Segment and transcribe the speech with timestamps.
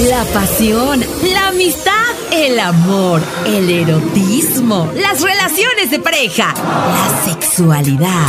[0.00, 1.92] la pasión, la amistad,
[2.32, 8.26] el amor, el erotismo, las relaciones de pareja, la sexualidad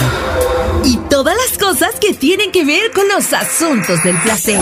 [0.84, 4.60] y todas las cosas que tienen que ver con los asuntos del placer.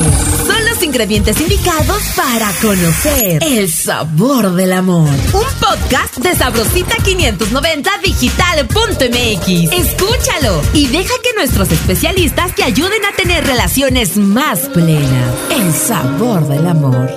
[0.84, 5.10] Ingredientes indicados para conocer el sabor del amor.
[5.34, 9.72] Un podcast de Sabrosita 590 digital.mx.
[9.72, 15.36] Escúchalo y deja que nuestros especialistas te ayuden a tener relaciones más plenas.
[15.50, 17.10] El sabor del amor.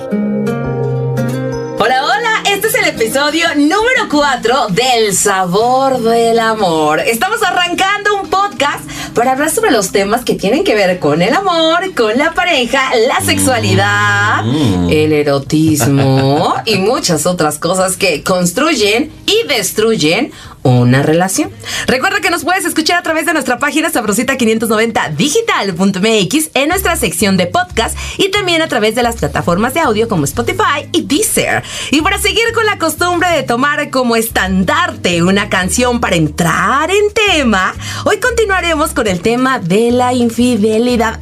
[1.77, 6.99] Hola, hola, este es el episodio número 4 del sabor del amor.
[6.99, 11.33] Estamos arrancando un podcast para hablar sobre los temas que tienen que ver con el
[11.33, 14.89] amor, con la pareja, la sexualidad, Mm.
[14.89, 20.31] el erotismo y muchas otras cosas que construyen y destruyen
[20.65, 21.51] una relación.
[21.85, 27.45] Recuerda que nos puedes escuchar a través de nuestra página sabrosita590digital.mx en nuestra sección de
[27.45, 31.61] podcast y también a través de las plataformas de audio como Spotify y Deezer.
[31.91, 37.13] Y para seguir con la costumbre de tomar como estandarte una canción para entrar en
[37.13, 41.19] tema, hoy continuaremos con el tema de la infidelidad.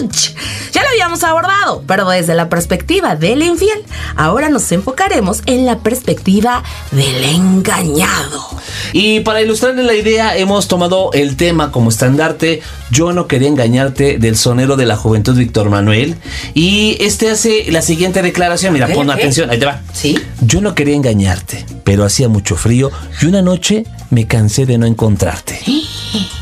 [0.00, 0.30] ¡Auch!
[0.72, 3.84] Ya lo habíamos abordado, pero desde la perspectiva del infiel.
[4.16, 8.48] Ahora nos enfocaremos en la perspectiva del engañado.
[8.92, 12.60] Y para ilustrarles la idea, hemos tomado el tema como estandarte.
[12.90, 16.16] Yo no quería engañarte del sonero de la juventud Víctor Manuel.
[16.54, 18.72] Y este hace la siguiente declaración.
[18.72, 19.82] Mira, pon atención, ahí te va.
[19.92, 20.18] ¿Sí?
[20.40, 22.90] Yo no quería engañarte, pero hacía mucho frío
[23.20, 25.60] y una noche me cansé de no encontrarte.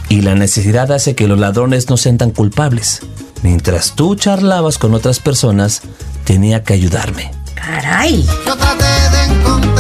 [0.08, 3.00] Y la necesidad hace que los ladrones no sean tan culpables.
[3.42, 5.82] Mientras tú charlabas con otras personas,
[6.24, 7.32] tenía que ayudarme.
[7.54, 8.24] Caray.
[8.46, 9.75] Yo traté de te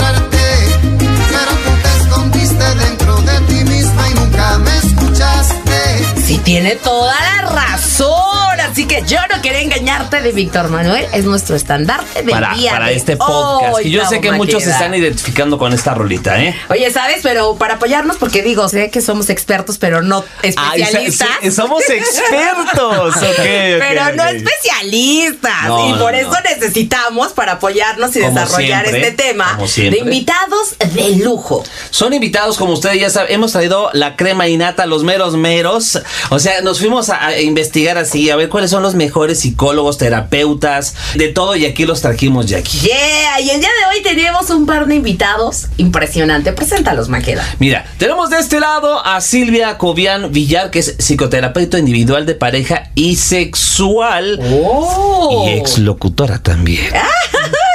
[2.74, 6.22] dentro de ti misma y nunca me escuchaste.
[6.24, 8.55] Sí, tiene toda la razón.
[8.76, 11.06] Así que yo no quería engañarte de Víctor Manuel.
[11.14, 13.82] Es nuestro estandarte del Para, día para de este podcast.
[13.82, 16.54] y yo sé que muchos se están identificando con esta rolita, ¿eh?
[16.68, 17.20] Oye, ¿sabes?
[17.22, 21.26] Pero para apoyarnos, porque digo, sé que somos expertos, pero no especialistas.
[21.40, 23.16] so- so- somos expertos.
[23.16, 23.34] ok, ok,
[23.78, 25.68] pero no especialistas.
[25.68, 26.18] No, y por no.
[26.18, 31.64] eso necesitamos para apoyarnos y Como desarrollar siempre, este tema de invitados de lujo.
[31.88, 35.98] Son invitados, como ustedes ya saben, hemos traído la crema innata, los meros meros.
[36.28, 39.96] O sea, nos fuimos a, a investigar así, a ver cuáles son los mejores psicólogos,
[39.96, 42.80] terapeutas, de todo, y aquí los trajimos, Jackie.
[42.80, 46.52] Yeah, y el día de hoy tenemos un par de invitados impresionante.
[46.52, 47.44] Preséntalos, Maqueda.
[47.60, 52.90] Mira, tenemos de este lado a Silvia Cobian Villar, que es psicoterapeuta individual de pareja
[52.96, 54.40] y sexual.
[54.42, 55.46] ¡Oh!
[55.46, 56.92] Y exlocutora también.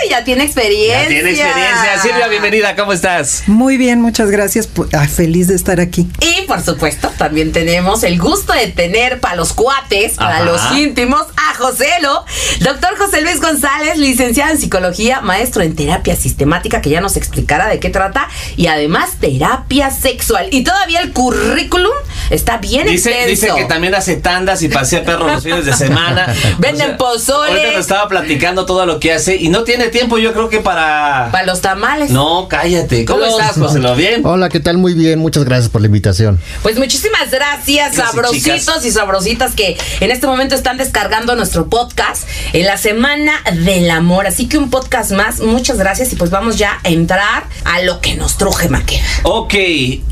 [0.09, 1.03] Ya tiene experiencia.
[1.03, 2.01] Ya tiene experiencia.
[2.01, 3.43] Silvia, bienvenida, ¿cómo estás?
[3.47, 4.67] Muy bien, muchas gracias.
[4.93, 6.07] ah, feliz de estar aquí.
[6.19, 10.45] Y por supuesto, también tenemos el gusto de tener para los cuates, para Ajá.
[10.45, 12.25] los íntimos, a Joselo,
[12.61, 17.67] doctor José Luis González, licenciado en psicología, maestro en terapia sistemática, que ya nos explicará
[17.67, 20.47] de qué trata, y además terapia sexual.
[20.51, 21.91] Y todavía el currículum
[22.29, 23.29] está bien Dice, extenso.
[23.29, 26.33] dice que también hace tandas y pasea perros los fines de semana.
[26.59, 27.51] Venden pozole.
[27.51, 30.59] Ahorita nos estaba platicando todo lo que hace y no tiene tiempo, yo creo que
[30.59, 31.29] para.
[31.31, 32.09] Para los tamales.
[32.11, 33.05] No, cállate.
[33.05, 33.79] ¿Cómo Los- estás, José?
[33.79, 34.25] ¿Lo bien?
[34.25, 34.77] Hola, ¿qué tal?
[34.77, 36.39] Muy bien, muchas gracias por la invitación.
[36.63, 38.85] Pues muchísimas gracias, Gracias, sabrositos chicas.
[38.85, 44.25] y sabrositas que en este momento están descargando nuestro podcast en la semana del amor.
[44.27, 47.99] Así que un podcast más, muchas gracias y pues vamos ya a entrar a lo
[48.01, 49.03] que nos truje Maqueda.
[49.23, 49.53] Ok,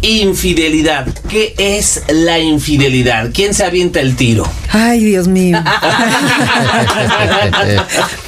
[0.02, 1.08] infidelidad.
[1.30, 3.30] ¿Qué es la infidelidad?
[3.34, 4.48] ¿Quién se avienta el tiro?
[4.72, 5.62] Ay, Dios mío.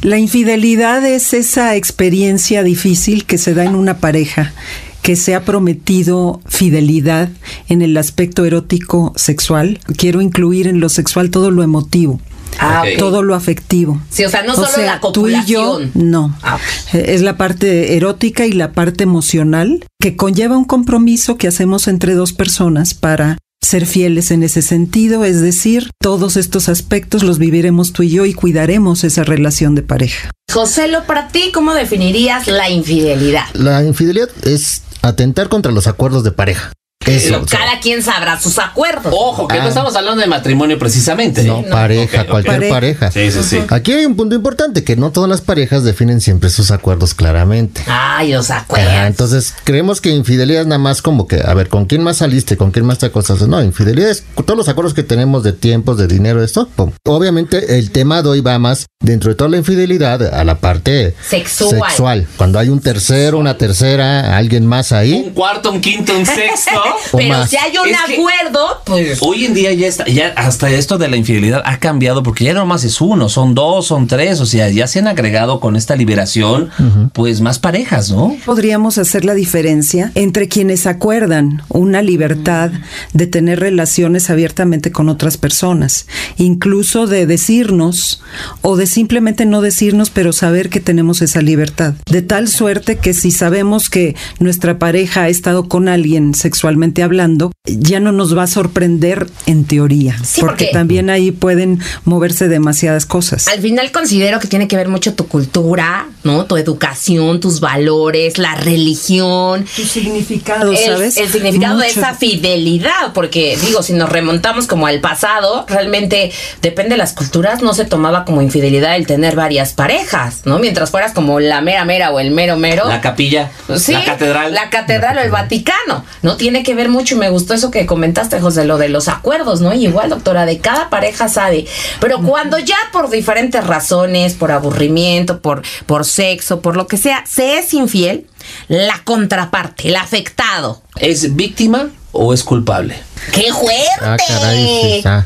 [0.01, 4.53] La infidelidad es esa experiencia difícil que se da en una pareja
[5.01, 7.29] que se ha prometido fidelidad
[7.67, 9.79] en el aspecto erótico sexual.
[9.97, 12.19] Quiero incluir en lo sexual todo lo emotivo.
[12.59, 12.83] Ah.
[12.99, 13.99] Todo lo afectivo.
[14.09, 15.91] Sí, o sea, no O solo sea, la tú y yo, copulación.
[15.95, 16.37] no.
[16.43, 16.59] Ah.
[16.93, 21.87] Eh, Es la parte erótica y la parte emocional que conlleva un compromiso que hacemos
[21.87, 27.37] entre dos personas para ser fieles en ese sentido, es decir, todos estos aspectos los
[27.37, 30.31] viviremos tú y yo y cuidaremos esa relación de pareja.
[30.51, 33.45] José, lo para ti, ¿cómo definirías la infidelidad?
[33.53, 36.73] La infidelidad es atentar contra los acuerdos de pareja.
[37.05, 37.43] Eso.
[37.49, 39.13] Cada quien sabrá sus acuerdos.
[39.15, 39.67] Ojo, que no Ah.
[39.69, 41.43] estamos hablando de matrimonio precisamente.
[41.43, 41.67] no, ¿eh?
[41.69, 42.73] pareja, cualquier Pareja.
[42.73, 43.11] pareja.
[43.11, 43.59] Sí, sí, sí.
[43.69, 47.81] Aquí hay un punto importante, que no todas las parejas definen siempre sus acuerdos claramente.
[47.87, 48.87] Ay, los acuerdos.
[48.89, 52.17] Ajá, entonces creemos que infidelidad es nada más como que, a ver, ¿con quién más
[52.17, 52.57] saliste?
[52.57, 53.47] ¿Con quién más te acostaste?
[53.47, 56.67] No, infidelidad es con todos los acuerdos que tenemos de tiempos, de dinero, esto.
[56.75, 56.91] pum.
[57.05, 61.15] Obviamente el tema de hoy va más dentro de toda la infidelidad a la parte
[61.27, 61.69] Sexual.
[61.87, 62.27] sexual.
[62.37, 65.13] Cuando hay un tercero, una tercera, alguien más ahí.
[65.27, 66.71] Un cuarto, un quinto, un sexto.
[67.11, 69.19] Pero si hay un Es acuerdo, pues.
[69.21, 72.53] Hoy en día ya está, ya hasta esto de la infidelidad ha cambiado porque ya
[72.53, 75.75] no más es uno, son dos, son tres, o sea, ya se han agregado con
[75.75, 76.69] esta liberación,
[77.13, 78.35] pues más parejas, ¿no?
[78.45, 82.71] Podríamos hacer la diferencia entre quienes acuerdan una libertad
[83.13, 86.07] de tener relaciones abiertamente con otras personas,
[86.37, 88.21] incluso de decirnos
[88.61, 91.93] o de simplemente no decirnos, pero saber que tenemos esa libertad.
[92.09, 97.51] De tal suerte que si sabemos que nuestra pareja ha estado con alguien sexualmente hablando,
[97.65, 102.47] ya no nos va a sorprender en teoría, Sí, porque porque- también ahí pueden moverse
[102.47, 103.47] demasiadas cosas.
[103.47, 106.45] Al final considero que tiene que ver mucho tu cultura, ¿no?
[106.45, 109.65] Tu educación, tus valores, la religión.
[109.75, 111.17] Tu significado, El, ¿sabes?
[111.17, 116.31] el significado de esa fidelidad, porque digo, si nos remontamos como al pasado, realmente
[116.61, 120.59] depende de las culturas, no se tomaba como infidelidad el tener varias parejas, ¿no?
[120.59, 122.87] Mientras fueras como la mera mera o el mero mero.
[122.87, 124.53] La capilla, Sí, la catedral.
[124.53, 126.35] La catedral o el Vaticano, ¿no?
[126.37, 129.61] Tiene que ver mucho y me gustó eso que comentaste, José, lo de los acuerdos,
[129.61, 129.73] ¿no?
[129.73, 131.65] Y igual, doctora, de cada pareja sabe.
[131.99, 137.23] Pero cuando ya por diferentes razones, por aburrimiento, por, por sexo, por lo que sea,
[137.27, 138.27] se es infiel,
[138.67, 140.81] la contraparte, el afectado.
[140.97, 142.95] ¿Es víctima o es culpable?
[143.33, 144.01] ¡Qué fuerte!
[144.01, 145.25] Ah, caray, sí está.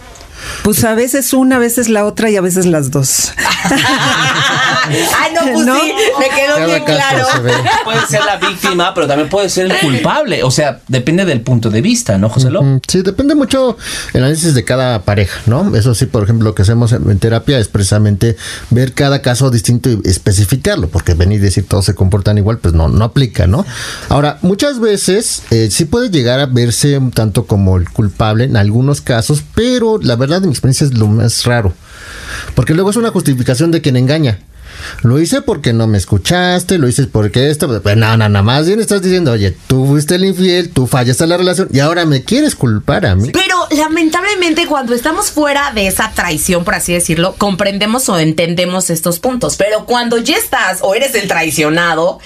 [0.66, 3.32] Pues a veces una, a veces la otra y a veces las dos.
[4.88, 5.76] Ay, no, pues ¿No?
[5.80, 7.28] sí, me quedó Cada bien claro.
[7.84, 10.44] Puede ser la víctima, pero también puede ser el culpable.
[10.44, 13.78] O sea, depende del punto de vista, ¿no, José Mm, Sí, depende mucho
[14.14, 15.76] el análisis de cada pareja, ¿no?
[15.76, 18.36] Eso sí, por ejemplo, lo que hacemos en en terapia es precisamente
[18.72, 22.74] ver cada caso distinto y especificarlo, porque venir y decir todos se comportan igual, pues
[22.74, 23.66] no, no aplica, ¿no?
[24.10, 28.58] Ahora, muchas veces eh, sí puede llegar a verse un tanto como el culpable en
[28.58, 31.74] algunos casos, pero la verdad, en mi experiencia es lo más raro,
[32.56, 34.40] porque luego es una justificación de quien engaña.
[35.02, 38.68] Lo hice porque no me escuchaste, lo hice porque esto, pues no, no, no, más
[38.68, 42.06] bien estás diciendo, oye, tú fuiste el infiel, tú fallaste en la relación y ahora
[42.06, 43.30] me quieres culpar a mí.
[43.32, 49.20] Pero lamentablemente cuando estamos fuera de esa traición, por así decirlo, comprendemos o entendemos estos
[49.20, 49.56] puntos.
[49.56, 52.20] Pero cuando ya estás o eres el traicionado,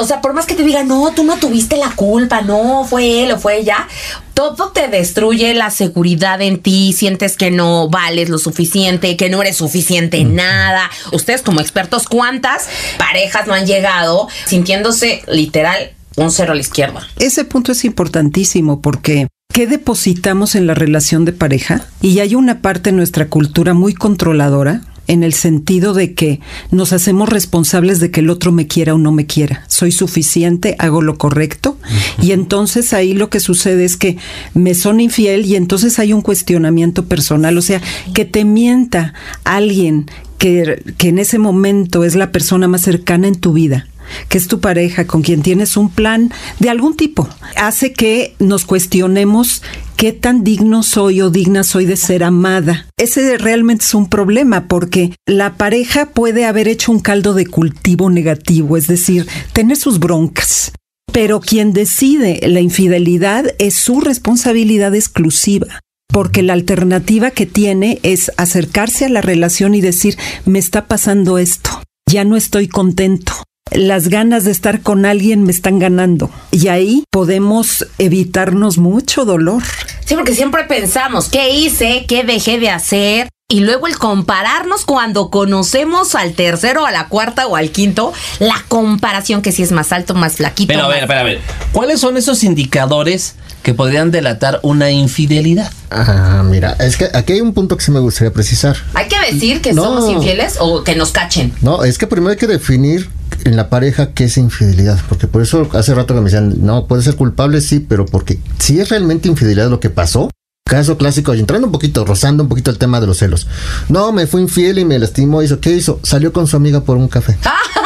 [0.00, 3.24] o sea, por más que te digan, no, tú no tuviste la culpa, no, fue
[3.24, 3.88] él o fue ella,
[4.36, 9.40] todo te destruye la seguridad en ti, sientes que no vales lo suficiente, que no
[9.40, 10.90] eres suficiente en nada.
[11.10, 12.68] Ustedes como expertos, ¿cuántas
[12.98, 17.08] parejas no han llegado sintiéndose literal un cero a la izquierda?
[17.18, 21.86] Ese punto es importantísimo porque ¿qué depositamos en la relación de pareja?
[22.02, 26.92] Y hay una parte en nuestra cultura muy controladora en el sentido de que nos
[26.92, 29.64] hacemos responsables de que el otro me quiera o no me quiera.
[29.68, 31.78] Soy suficiente, hago lo correcto.
[32.20, 34.16] Y entonces ahí lo que sucede es que
[34.54, 37.80] me son infiel y entonces hay un cuestionamiento personal, o sea,
[38.14, 39.14] que te mienta
[39.44, 43.86] alguien que, que en ese momento es la persona más cercana en tu vida
[44.28, 48.64] que es tu pareja, con quien tienes un plan de algún tipo, hace que nos
[48.64, 49.62] cuestionemos
[49.96, 52.86] qué tan digno soy o digna soy de ser amada.
[52.96, 58.10] Ese realmente es un problema porque la pareja puede haber hecho un caldo de cultivo
[58.10, 60.72] negativo, es decir, tener sus broncas.
[61.12, 65.80] Pero quien decide la infidelidad es su responsabilidad exclusiva.
[66.08, 71.38] Porque la alternativa que tiene es acercarse a la relación y decir, me está pasando
[71.38, 71.70] esto,
[72.08, 73.32] ya no estoy contento,
[73.72, 76.30] las ganas de estar con alguien me están ganando.
[76.50, 79.62] Y ahí podemos evitarnos mucho dolor.
[80.04, 82.04] Sí, porque siempre pensamos, ¿qué hice?
[82.06, 83.28] ¿Qué dejé de hacer?
[83.48, 88.64] Y luego el compararnos cuando conocemos al tercero, a la cuarta o al quinto, la
[88.68, 90.66] comparación que si es más alto, más flaquito.
[90.68, 91.40] Pero a ver, a ver, a ver.
[91.72, 95.72] ¿Cuáles son esos indicadores que podrían delatar una infidelidad?
[95.90, 98.76] Ah, mira, es que aquí hay un punto que sí me gustaría precisar.
[98.94, 99.84] ¿Hay que decir que No.
[99.84, 101.52] somos infieles o que nos cachen?
[101.62, 103.08] No, es que primero hay que definir
[103.44, 106.86] en la pareja qué es infidelidad, porque por eso hace rato que me decían, no,
[106.86, 110.30] puede ser culpable, sí, pero porque si es realmente infidelidad lo que pasó,
[110.64, 113.46] caso clásico, y entrando un poquito, rozando un poquito el tema de los celos.
[113.88, 116.00] No, me fue infiel y me lastimó, hizo, ¿qué hizo?
[116.02, 117.38] Salió con su amiga por un café.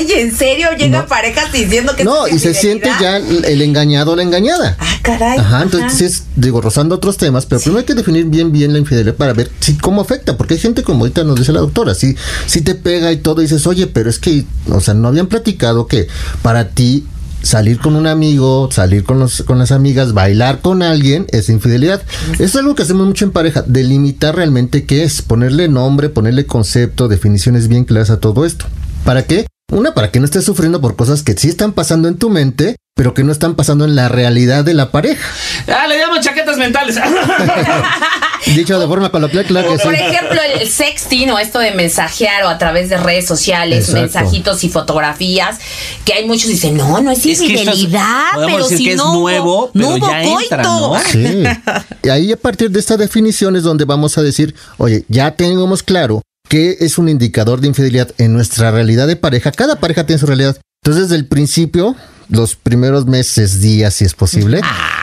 [0.00, 0.68] Ay, ¿en serio?
[0.78, 1.06] Llegan No.
[1.06, 4.76] parejas diciendo que No, y se siente ya el engañado o la engañada.
[4.78, 5.38] Ah, caray.
[5.38, 8.72] Ajá, entonces sí es, digo, rozando otros temas, pero primero hay que definir bien bien
[8.72, 11.60] la infidelidad para ver si cómo afecta, porque hay gente como ahorita nos dice la
[11.60, 12.16] doctora, si,
[12.46, 15.26] si te pega y todo, y dices, oye, pero es que, o sea, no habían
[15.26, 16.06] platicado que
[16.42, 17.04] para ti
[17.42, 22.02] salir con un amigo, salir con, los, con las amigas, bailar con alguien es infidelidad.
[22.34, 26.46] Eso es algo que hacemos mucho en pareja, delimitar realmente qué es, ponerle nombre, ponerle
[26.46, 28.66] concepto, definiciones bien claras a todo esto.
[29.04, 29.46] ¿Para qué?
[29.70, 32.76] Una, para que no estés sufriendo por cosas que sí están pasando en tu mente,
[32.96, 35.26] pero que no están pasando en la realidad de la pareja.
[35.68, 36.96] Ah, le llaman chaquetas mentales.
[38.46, 39.84] Dicho de forma coloquial, claro que sí.
[39.84, 44.00] por ejemplo, el sexting o esto de mensajear o a través de redes sociales, Exacto.
[44.00, 45.58] mensajitos y fotografías,
[46.04, 48.84] que hay muchos que dicen, no, no es, Es que es- infidelidad, pero decir si
[48.86, 50.94] que es no hubo- nuevo, no pero hubo ya entra, coito.
[50.94, 51.00] ¿no?
[51.12, 51.44] Sí.
[52.02, 55.82] Y ahí a partir de esta definición es donde vamos a decir, oye, ya tenemos
[55.82, 59.52] claro que es un indicador de infidelidad en nuestra realidad de pareja.
[59.52, 60.58] Cada pareja tiene su realidad.
[60.84, 61.94] Entonces, desde el principio,
[62.28, 64.60] los primeros meses, días, si es posible,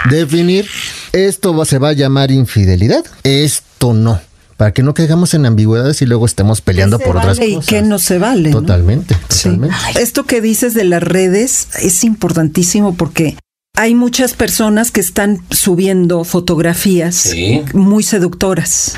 [0.10, 0.68] definir
[1.14, 4.20] esto va- se va a llamar infidelidad, esto no.
[4.58, 7.56] Para que no caigamos en ambigüedades y luego estemos peleando ¿Qué por otras vale y
[7.56, 7.70] cosas.
[7.70, 8.50] qué no se vale.
[8.50, 8.60] ¿no?
[8.62, 9.44] Totalmente, Sí.
[9.50, 9.76] totalmente.
[10.02, 13.38] Esto que dices de las redes es importantísimo porque
[13.78, 17.62] hay muchas personas que están subiendo fotografías Sí.
[17.74, 18.96] muy seductoras.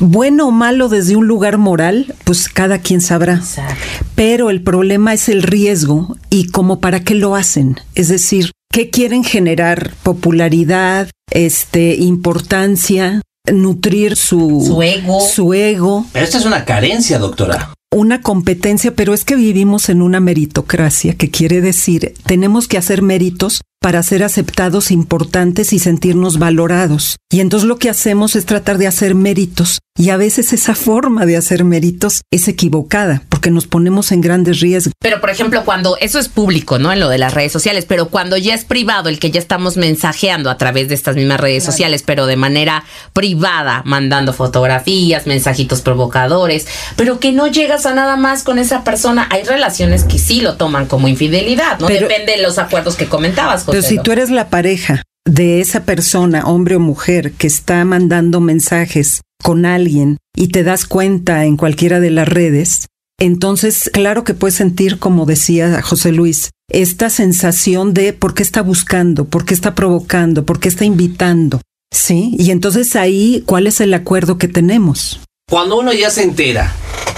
[0.00, 3.34] Bueno o malo desde un lugar moral, pues cada quien sabrá.
[3.34, 3.74] Exacto.
[4.14, 7.78] Pero el problema es el riesgo y como para qué lo hacen.
[7.94, 9.92] Es decir, ¿qué quieren generar?
[10.02, 13.20] Popularidad, este, importancia,
[13.52, 15.20] nutrir su, Su ego.
[15.20, 17.74] su ego Pero esta es una carencia, doctora.
[17.92, 23.02] Una competencia, pero es que vivimos en una meritocracia, que quiere decir, tenemos que hacer
[23.02, 27.16] méritos para ser aceptados, importantes y sentirnos valorados.
[27.30, 29.78] Y entonces lo que hacemos es tratar de hacer méritos.
[29.96, 34.60] Y a veces esa forma de hacer méritos es equivocada, porque nos ponemos en grandes
[34.60, 34.92] riesgos.
[35.00, 36.92] Pero, por ejemplo, cuando eso es público, ¿no?
[36.92, 39.78] En lo de las redes sociales, pero cuando ya es privado, el que ya estamos
[39.78, 45.80] mensajeando a través de estas mismas redes sociales, pero de manera privada, mandando fotografías, mensajitos
[45.80, 46.66] provocadores,
[46.96, 49.26] pero que no llegas a nada más con esa persona.
[49.30, 51.86] Hay relaciones que sí lo toman como infidelidad, ¿no?
[51.86, 53.78] Pero- Depende de los acuerdos que comentabas, José.
[53.78, 58.40] Pero si tú eres la pareja de esa persona, hombre o mujer, que está mandando
[58.42, 62.86] mensajes con alguien y te das cuenta en cualquiera de las redes,
[63.20, 68.62] entonces claro que puedes sentir, como decía José Luis, esta sensación de por qué está
[68.62, 71.60] buscando, por qué está provocando, por qué está invitando.
[71.92, 75.20] Sí, y entonces ahí, ¿cuál es el acuerdo que tenemos?
[75.48, 76.74] Cuando uno ya se entera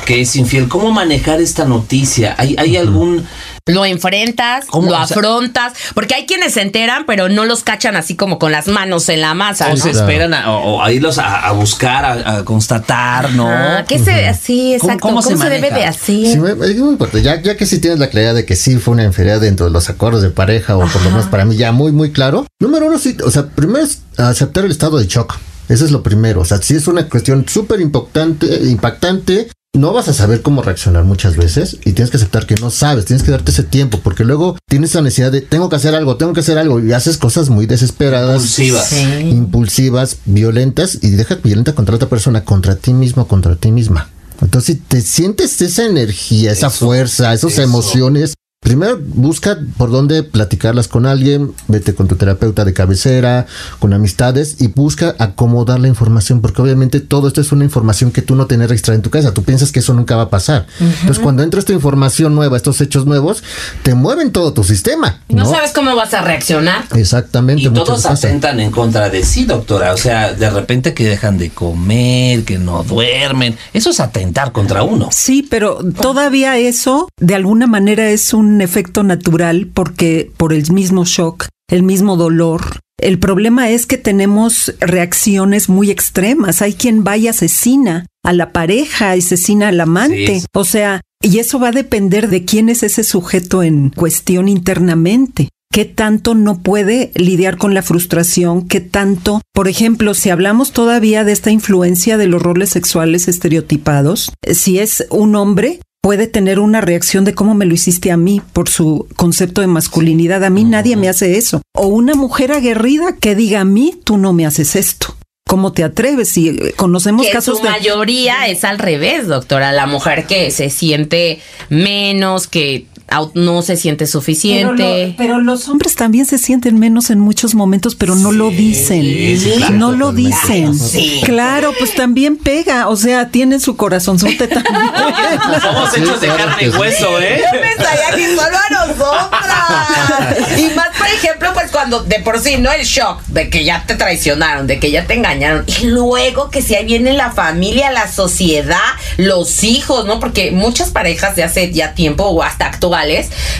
[0.06, 2.34] que es infiel, ¿cómo manejar esta noticia?
[2.38, 3.24] ¿Hay, hay algún...
[3.66, 4.90] Lo enfrentas, ¿Cómo?
[4.90, 8.38] lo O sea- afrontas, porque hay quienes se enteran, pero no los cachan así como
[8.40, 9.76] con las manos en la masa, o ¿no?
[9.76, 9.98] se Claro.
[10.08, 13.48] esperan a, o, a irlos a, a buscar, a, a constatar, ¿no?
[13.48, 15.00] Ah, ¿qué se, sí, ¿Cómo- exacto.
[15.08, 15.92] cómo ¿Cómo, se se, debe de?
[15.92, 17.22] Sí, me- importante.
[17.22, 19.72] Ya, ya que si tienes la claridad de que sí fue una infidelidad dentro de
[19.72, 22.46] los acuerdos de pareja, o por lo menos para mí ya muy, muy claro.
[22.60, 25.38] Número uno, sí, o sea, primero es aceptar el estado de shock.
[25.68, 26.40] Eso es lo primero.
[26.40, 31.04] O sea, si es una cuestión súper impactante, impactante, no vas a saber cómo reaccionar
[31.04, 34.22] muchas veces y tienes que aceptar que no sabes, tienes que darte ese tiempo, porque
[34.22, 37.16] luego tienes la necesidad de tengo que hacer algo, tengo que hacer algo y haces
[37.16, 38.86] cosas muy desesperadas, Impulsivas.
[38.88, 39.02] Sí.
[39.30, 44.10] impulsivas, violentas y deja violenta contra otra persona, contra ti mismo, contra ti misma.
[44.42, 47.62] Entonces, si te sientes esa energía, esa Eso, fuerza, esas eso.
[47.62, 53.46] emociones, primero busca por dónde platicarlas con alguien, vete con tu terapeuta de cabecera,
[53.80, 58.22] con amistades y busca acomodar la información, porque obviamente todo esto es una información que
[58.22, 60.66] tú no tienes registrada en tu casa, tú piensas que eso nunca va a pasar.
[60.78, 63.42] Entonces, cuando entra esta información nueva, estos hechos nuevos,
[63.82, 65.20] te mueven todo tu sistema.
[65.28, 65.50] No ¿no?
[65.50, 66.84] sabes cómo vas a reaccionar.
[66.94, 67.64] Exactamente.
[67.64, 69.92] Y todos atentan en contra de sí, doctora.
[69.92, 73.56] O sea, de repente que dejan de comer, que no duermen.
[73.72, 75.08] Eso es atentar contra uno.
[75.10, 81.04] Sí, pero todavía eso de alguna manera es un efecto natural porque por el mismo
[81.04, 82.80] shock, el mismo dolor.
[82.98, 86.62] El problema es que tenemos reacciones muy extremas.
[86.62, 90.40] Hay quien va y asesina a la pareja, asesina al amante.
[90.40, 90.46] Sí.
[90.52, 95.48] O sea, y eso va a depender de quién es ese sujeto en cuestión internamente.
[95.72, 98.68] ¿Qué tanto no puede lidiar con la frustración?
[98.68, 104.32] ¿Qué tanto, por ejemplo, si hablamos todavía de esta influencia de los roles sexuales estereotipados,
[104.52, 108.42] si es un hombre, puede tener una reacción de cómo me lo hiciste a mí
[108.52, 110.44] por su concepto de masculinidad.
[110.44, 111.62] A mí nadie me hace eso.
[111.74, 115.16] O una mujer aguerrida que diga a mí, tú no me haces esto.
[115.46, 116.36] ¿Cómo te atreves?
[116.38, 117.70] Y eh, conocemos Que en casos su de...
[117.70, 119.70] mayoría es al revés, doctora.
[119.70, 122.86] La mujer que se siente menos, que
[123.34, 125.08] no se siente Pero, suficiente.
[125.08, 129.02] lo- pero los hombres también se sienten menos en muchos momentos, pero no lo dicen.
[129.02, 130.78] sí, claro, no lo dicen.
[130.78, 131.20] Sí.
[131.24, 132.88] Claro, pues también pega.
[132.88, 134.74] O sea, tienen su corazonzote también.
[135.62, 137.42] Somos hechos de carne que y hueso, ¿eh?
[137.52, 140.58] Yo pensaría que solo a nosotras.
[140.58, 142.70] Y más, por ejemplo, pues cuando de por sí, ¿no?
[142.72, 145.64] El shock de que ya te traicionaron, de que ya te engañaron.
[145.66, 148.76] Y luego que si ahí viene la familia, la sociedad,
[149.16, 150.20] los hijos, ¿no?
[150.20, 152.66] Porque muchas parejas de hace ya tiempo o hasta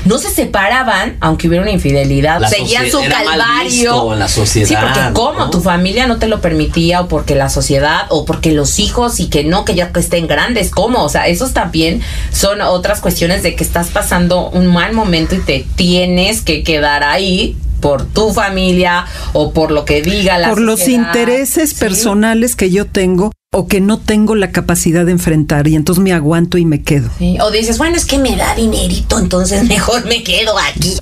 [0.04, 2.40] no se separaban, aunque hubiera una infidelidad.
[2.40, 4.14] La Seguían su calvario.
[4.14, 5.50] la sociedad, Sí, porque como ¿no?
[5.50, 9.28] tu familia no te lo permitía o porque la sociedad o porque los hijos y
[9.28, 11.02] que no, que ya que estén grandes, ¿cómo?
[11.04, 15.40] O sea, esos también son otras cuestiones de que estás pasando un mal momento y
[15.40, 20.60] te tienes que quedar ahí por tu familia o por lo que diga la Por
[20.62, 21.76] los intereses Sí.
[21.80, 26.14] personales que yo tengo o que no tengo la capacidad de enfrentar y entonces me
[26.14, 27.10] aguanto y me quedo.
[27.18, 30.96] Sí, O dices, bueno, es que me da dinerito, entonces mejor me quedo aquí.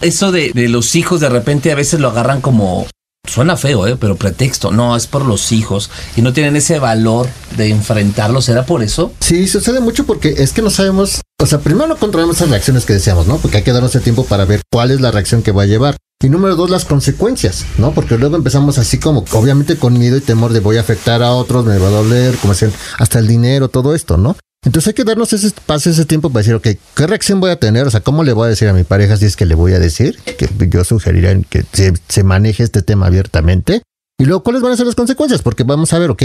[0.00, 2.86] Eso de, de los hijos de repente a veces lo agarran como...
[3.26, 3.96] Suena feo, ¿eh?
[4.00, 4.72] pero pretexto.
[4.72, 8.42] No, es por los hijos y no tienen ese valor de enfrentarlo.
[8.42, 9.12] ¿Será por eso?
[9.20, 12.84] Sí, sucede mucho porque es que no sabemos, o sea, primero no controlamos esas reacciones
[12.84, 13.36] que decíamos, ¿no?
[13.38, 15.66] Porque hay que darnos el tiempo para ver cuál es la reacción que va a
[15.66, 15.96] llevar.
[16.22, 17.92] Y número dos, las consecuencias, ¿no?
[17.92, 21.32] Porque luego empezamos así como, obviamente con miedo y temor de voy a afectar a
[21.32, 24.36] otros, me va a doler, como decían, hasta el dinero, todo esto, ¿no?
[24.62, 27.56] Entonces hay que darnos ese espacio, ese tiempo para decir, ok, ¿qué reacción voy a
[27.56, 27.86] tener?
[27.86, 29.72] O sea, ¿cómo le voy a decir a mi pareja si es que le voy
[29.72, 30.18] a decir?
[30.18, 33.82] Que yo sugeriría que se, se maneje este tema abiertamente.
[34.18, 35.40] Y luego, ¿cuáles van a ser las consecuencias?
[35.40, 36.24] Porque vamos a ver, ok,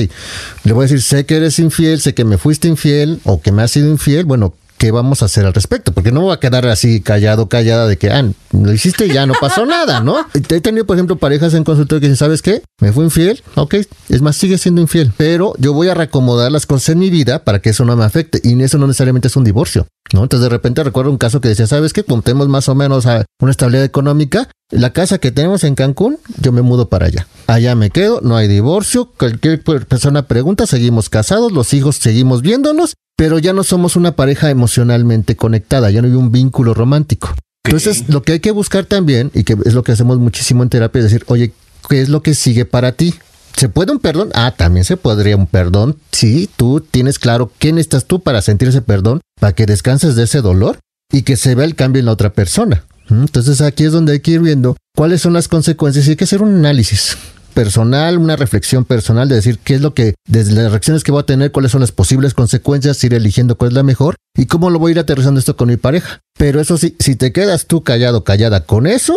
[0.66, 3.54] le voy a decir, sé que eres infiel, sé que me fuiste infiel o que
[3.54, 4.26] me has sido infiel.
[4.26, 5.92] Bueno, ¿qué vamos a hacer al respecto?
[5.94, 9.26] Porque no voy a quedar así callado, callada de que, ah, lo hiciste y ya
[9.26, 10.26] no pasó nada, ¿no?
[10.34, 12.62] He tenido, por ejemplo, parejas en consultorio que dicen, ¿sabes qué?
[12.82, 13.76] Me fui infiel, ok,
[14.10, 17.44] es más, sigue siendo infiel, pero yo voy a reacomodar las cosas en mi vida
[17.44, 18.40] para que eso no me afecte.
[18.44, 19.88] Y eso no necesariamente es un divorcio.
[20.14, 20.22] ¿No?
[20.22, 22.04] Entonces de repente recuerdo un caso que decía, ¿sabes qué?
[22.04, 26.20] Como tenemos más o menos ah, una estabilidad económica, la casa que tenemos en Cancún,
[26.40, 27.28] yo me mudo para allá.
[27.48, 32.44] Allá me quedo, no hay divorcio, cualquier per- persona pregunta, seguimos casados, los hijos seguimos
[32.44, 37.34] viéndonos, pero ya no somos una pareja emocionalmente conectada, ya no hay un vínculo romántico.
[37.64, 40.70] Entonces, lo que hay que buscar también, y que es lo que hacemos muchísimo en
[40.70, 41.52] terapia, es decir, oye,
[41.90, 43.16] ¿qué es lo que sigue para ti?
[43.58, 44.30] ¿Se puede un perdón?
[44.34, 45.98] Ah, también se podría un perdón.
[46.12, 50.24] Si tú tienes claro quién estás tú para sentir ese perdón, para que descanses de
[50.24, 50.80] ese dolor
[51.12, 52.84] y que se vea el cambio en la otra persona.
[53.08, 53.22] ¿Mm?
[53.22, 56.26] Entonces aquí es donde hay que ir viendo cuáles son las consecuencias y hay que
[56.26, 57.18] hacer un análisis
[57.56, 61.22] personal, una reflexión personal de decir qué es lo que, desde las reacciones que voy
[61.22, 64.70] a tener, cuáles son las posibles consecuencias, ir eligiendo cuál es la mejor y cómo
[64.70, 66.20] lo voy a ir aterrizando esto con mi pareja.
[66.38, 69.16] Pero eso sí, si te quedas tú callado, callada con eso,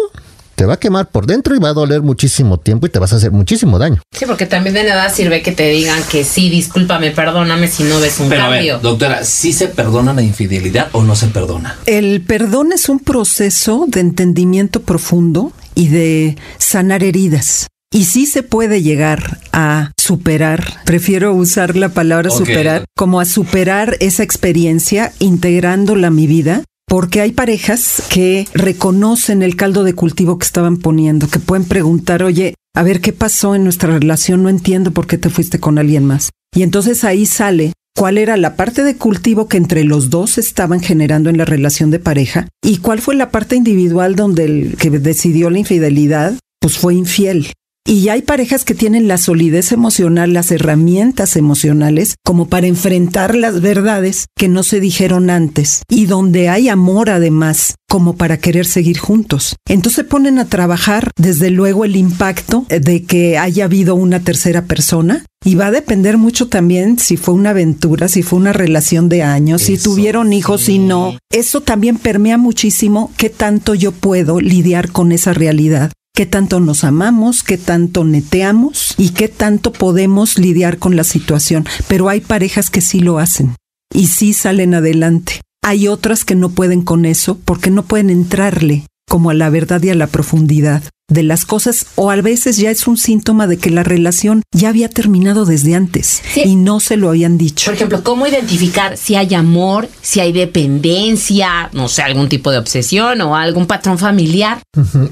[0.55, 3.13] te va a quemar por dentro y va a doler muchísimo tiempo y te vas
[3.13, 4.01] a hacer muchísimo daño.
[4.17, 8.01] Sí, porque también de nada sirve que te digan que sí, discúlpame, perdóname si no
[8.01, 8.75] ves un Pero a cambio.
[8.75, 11.77] ver, doctora, ¿sí se perdona la infidelidad o no se perdona?
[11.87, 17.69] El perdón es un proceso de entendimiento profundo y de sanar heridas.
[17.91, 23.97] Y sí se puede llegar a superar, prefiero usar la palabra superar, como a superar
[24.01, 30.39] esa experiencia integrándola a mi vida, porque hay parejas que reconocen el caldo de cultivo
[30.39, 34.51] que estaban poniendo, que pueden preguntar, oye, a ver qué pasó en nuestra relación, no
[34.51, 36.31] entiendo por qué te fuiste con alguien más.
[36.55, 40.81] Y entonces ahí sale cuál era la parte de cultivo que entre los dos estaban
[40.81, 44.91] generando en la relación de pareja y cuál fue la parte individual donde el que
[44.91, 47.49] decidió la infidelidad, pues fue infiel.
[47.91, 53.63] Y hay parejas que tienen la solidez emocional, las herramientas emocionales, como para enfrentar las
[53.63, 58.99] verdades que no se dijeron antes y donde hay amor además, como para querer seguir
[58.99, 59.57] juntos.
[59.67, 64.67] Entonces se ponen a trabajar, desde luego, el impacto de que haya habido una tercera
[64.67, 65.25] persona.
[65.43, 69.23] Y va a depender mucho también si fue una aventura, si fue una relación de
[69.23, 71.17] años, si tuvieron hijos, si no.
[71.33, 76.83] Eso también permea muchísimo qué tanto yo puedo lidiar con esa realidad qué tanto nos
[76.83, 81.65] amamos, qué tanto neteamos y qué tanto podemos lidiar con la situación.
[81.87, 83.55] Pero hay parejas que sí lo hacen
[83.95, 85.41] y sí salen adelante.
[85.63, 89.81] Hay otras que no pueden con eso porque no pueden entrarle como a la verdad
[89.85, 93.57] y a la profundidad de las cosas o a veces ya es un síntoma de
[93.57, 96.43] que la relación ya había terminado desde antes Sí.
[96.45, 97.67] y no se lo habían dicho.
[97.67, 102.59] Por ejemplo, ¿cómo identificar si hay amor, si hay dependencia, no sé, algún tipo de
[102.59, 104.61] obsesión o algún patrón familiar?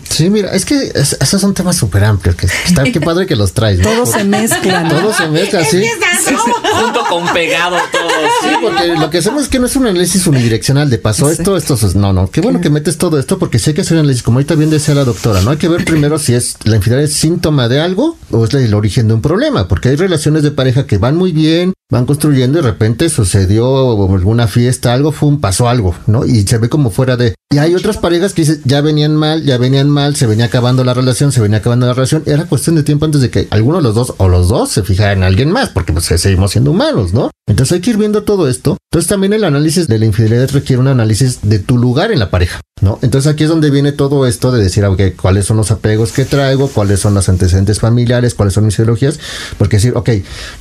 [0.09, 2.37] Sí, mira, es que es- esos son temas súper amplios.
[2.37, 3.78] Que está qué padre que los traes.
[3.78, 3.85] ¿no?
[3.90, 4.87] Todo se mezcla.
[4.88, 5.82] Todo se mezcla, sí.
[6.82, 8.09] Junto con pegado todo.
[8.42, 11.37] Sí, porque lo que hacemos es que no es un análisis unidireccional de pasó Sí.
[11.38, 12.30] esto, esto, es- no, no.
[12.30, 14.54] Qué bueno que metes todo esto porque sí hay que hacer un análisis, como ahorita
[14.56, 15.50] bien decía la doctora, ¿no?
[15.52, 18.75] Hay que ver primero si es la infidelidad es síntoma de algo o es el
[18.75, 22.59] origen de un problema, porque hay relaciones de pareja que van muy bien, van construyendo
[22.59, 26.27] y de repente sucedió alguna fiesta, algo, fue un pasó algo, ¿no?
[26.27, 27.35] Y se ve como fuera de.
[27.51, 30.85] Y hay otras parejas que dicen, ya venían mal, ya venían mal, se venía acabando
[30.85, 32.25] la relación, se venía acabando la relación.
[32.27, 34.83] Era cuestión de tiempo antes de que alguno de los dos o los dos se
[34.83, 37.31] fijaran en alguien más, porque pues seguimos siendo humanos, ¿no?
[37.48, 38.76] Entonces hay que ir viendo todo esto.
[38.90, 42.30] Entonces también el análisis de la infidelidad requiere un análisis de tu lugar en la
[42.30, 42.98] pareja, ¿no?
[43.02, 46.24] Entonces aquí es donde viene todo esto de decir, ok, cuáles son los apegos que
[46.24, 49.20] traigo, cuáles son los antecedentes familiares, cuáles son mis ideologías,
[49.59, 50.11] porque decir, ok,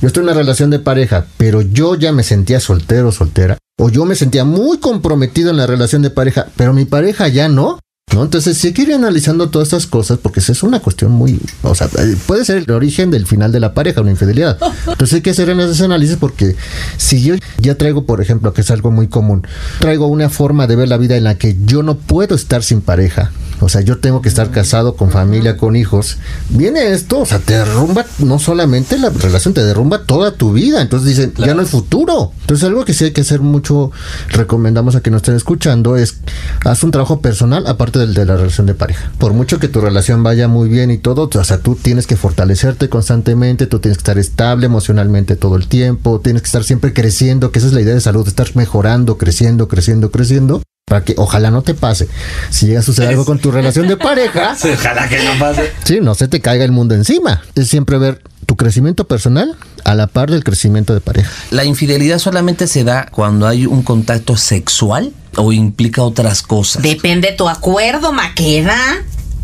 [0.00, 3.88] yo estoy en una relación de pareja, pero yo ya me sentía soltero, soltera, o
[3.88, 7.78] yo me sentía muy comprometido en la relación de pareja, pero mi pareja ya no.
[8.14, 8.22] ¿No?
[8.22, 11.74] Entonces sí hay que ir analizando todas estas cosas porque es una cuestión muy, o
[11.74, 14.58] sea, eh, puede ser el origen del final de la pareja, una infidelidad.
[14.86, 16.54] Entonces hay que hacer ese análisis porque
[16.96, 19.44] si yo ya traigo, por ejemplo, que es algo muy común,
[19.80, 22.80] traigo una forma de ver la vida en la que yo no puedo estar sin
[22.80, 26.18] pareja, o sea, yo tengo que estar casado con familia, con hijos,
[26.50, 30.82] viene esto, o sea, te derrumba no solamente la relación, te derrumba toda tu vida.
[30.82, 32.32] Entonces dicen, ya no hay futuro.
[32.40, 33.92] Entonces algo que sí hay que hacer mucho,
[34.28, 36.18] recomendamos a que nos estén escuchando, es
[36.64, 39.10] haz un trabajo personal aparte del de la relación de pareja.
[39.18, 42.16] Por mucho que tu relación vaya muy bien y todo, o sea, tú tienes que
[42.16, 46.92] fortalecerte constantemente, tú tienes que estar estable emocionalmente todo el tiempo, tienes que estar siempre
[46.92, 51.14] creciendo, que esa es la idea de salud, estar mejorando, creciendo, creciendo, creciendo para que
[51.16, 52.08] ojalá no te pase.
[52.50, 55.72] Si llega a suceder algo con tu relación de pareja, ojalá que no pase.
[55.82, 57.42] Sí, no se te caiga el mundo encima.
[57.56, 61.28] Es siempre ver tu crecimiento personal a la par del crecimiento de pareja.
[61.50, 66.84] ¿La infidelidad solamente se da cuando hay un contacto sexual o implica otras cosas?
[66.84, 68.78] Depende de tu acuerdo, Maqueda.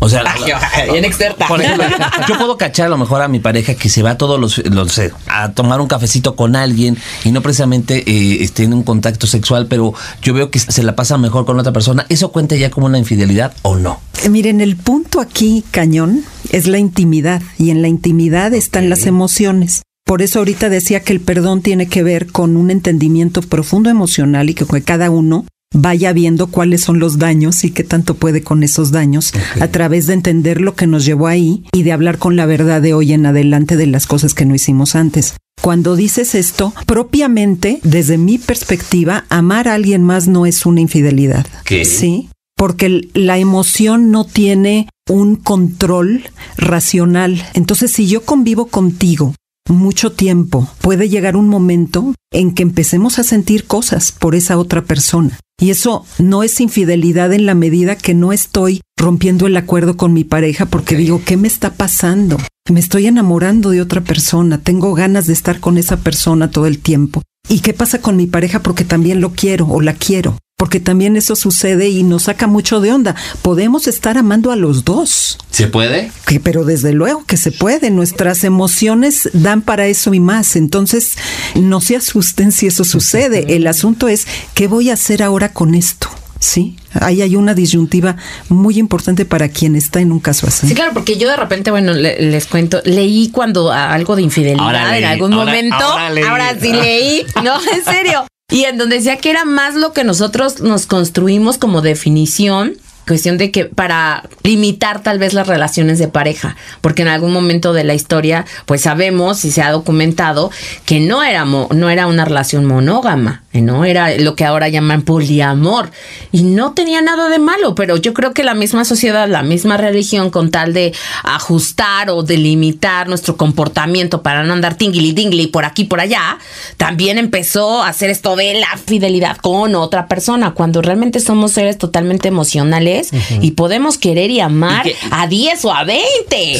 [0.03, 0.23] O sea,
[0.91, 1.47] bien experta.
[1.47, 1.85] Por ejemplo,
[2.27, 4.99] yo puedo cachar a lo mejor a mi pareja que se va todos los, los
[5.27, 9.93] a tomar un cafecito con alguien y no precisamente eh, en un contacto sexual, pero
[10.21, 12.05] yo veo que se la pasa mejor con otra persona.
[12.09, 14.01] ¿Eso cuenta ya como una infidelidad o no?
[14.23, 19.05] Eh, miren, el punto aquí, cañón, es la intimidad y en la intimidad están las
[19.05, 19.83] emociones.
[20.05, 24.49] Por eso ahorita decía que el perdón tiene que ver con un entendimiento profundo emocional
[24.49, 28.63] y que cada uno vaya viendo cuáles son los daños y qué tanto puede con
[28.63, 32.35] esos daños a través de entender lo que nos llevó ahí y de hablar con
[32.35, 35.35] la verdad de hoy en adelante de las cosas que no hicimos antes.
[35.61, 41.45] Cuando dices esto, propiamente, desde mi perspectiva, amar a alguien más no es una infidelidad.
[41.63, 41.85] ¿Qué?
[41.85, 46.23] Sí, porque la emoción no tiene un control
[46.57, 47.45] racional.
[47.53, 49.35] Entonces, si yo convivo contigo
[49.69, 54.83] mucho tiempo, puede llegar un momento en que empecemos a sentir cosas por esa otra
[54.83, 55.39] persona.
[55.63, 60.11] Y eso no es infidelidad en la medida que no estoy rompiendo el acuerdo con
[60.11, 62.35] mi pareja porque digo, ¿qué me está pasando?
[62.69, 66.79] Me estoy enamorando de otra persona, tengo ganas de estar con esa persona todo el
[66.79, 67.21] tiempo.
[67.47, 68.61] ¿Y qué pasa con mi pareja?
[68.61, 72.79] Porque también lo quiero o la quiero porque también eso sucede y nos saca mucho
[72.79, 73.17] de onda.
[73.41, 75.37] Podemos estar amando a los dos.
[75.51, 76.09] ¿Se puede?
[76.25, 77.91] Que, pero desde luego que se puede.
[77.91, 80.55] Nuestras emociones dan para eso y más.
[80.55, 81.17] Entonces,
[81.55, 83.57] no se asusten si eso sucede.
[83.57, 86.07] El asunto es, ¿qué voy a hacer ahora con esto?
[86.39, 88.15] Sí, ahí hay una disyuntiva
[88.47, 90.69] muy importante para quien está en un caso así.
[90.69, 95.03] Sí, claro, porque yo de repente, bueno, les cuento, leí cuando algo de infidelidad en
[95.03, 95.75] algún momento.
[95.75, 98.25] Ahora, ahora sí leí, no, en serio.
[98.53, 103.37] Y en donde decía que era más lo que nosotros nos construimos como definición cuestión
[103.37, 107.83] de que para limitar tal vez las relaciones de pareja, porque en algún momento de
[107.83, 110.51] la historia pues sabemos y se ha documentado
[110.85, 115.91] que no era no era una relación monógama, no era lo que ahora llaman poliamor.
[116.31, 119.77] Y no tenía nada de malo, pero yo creo que la misma sociedad, la misma
[119.77, 125.65] religión con tal de ajustar o delimitar nuestro comportamiento para no andar tingly dingly por
[125.65, 126.37] aquí por allá,
[126.77, 131.77] también empezó a hacer esto de la fidelidad con otra persona cuando realmente somos seres
[131.77, 132.92] totalmente emocionales
[133.41, 136.03] y podemos querer y amar a 10 o a 20.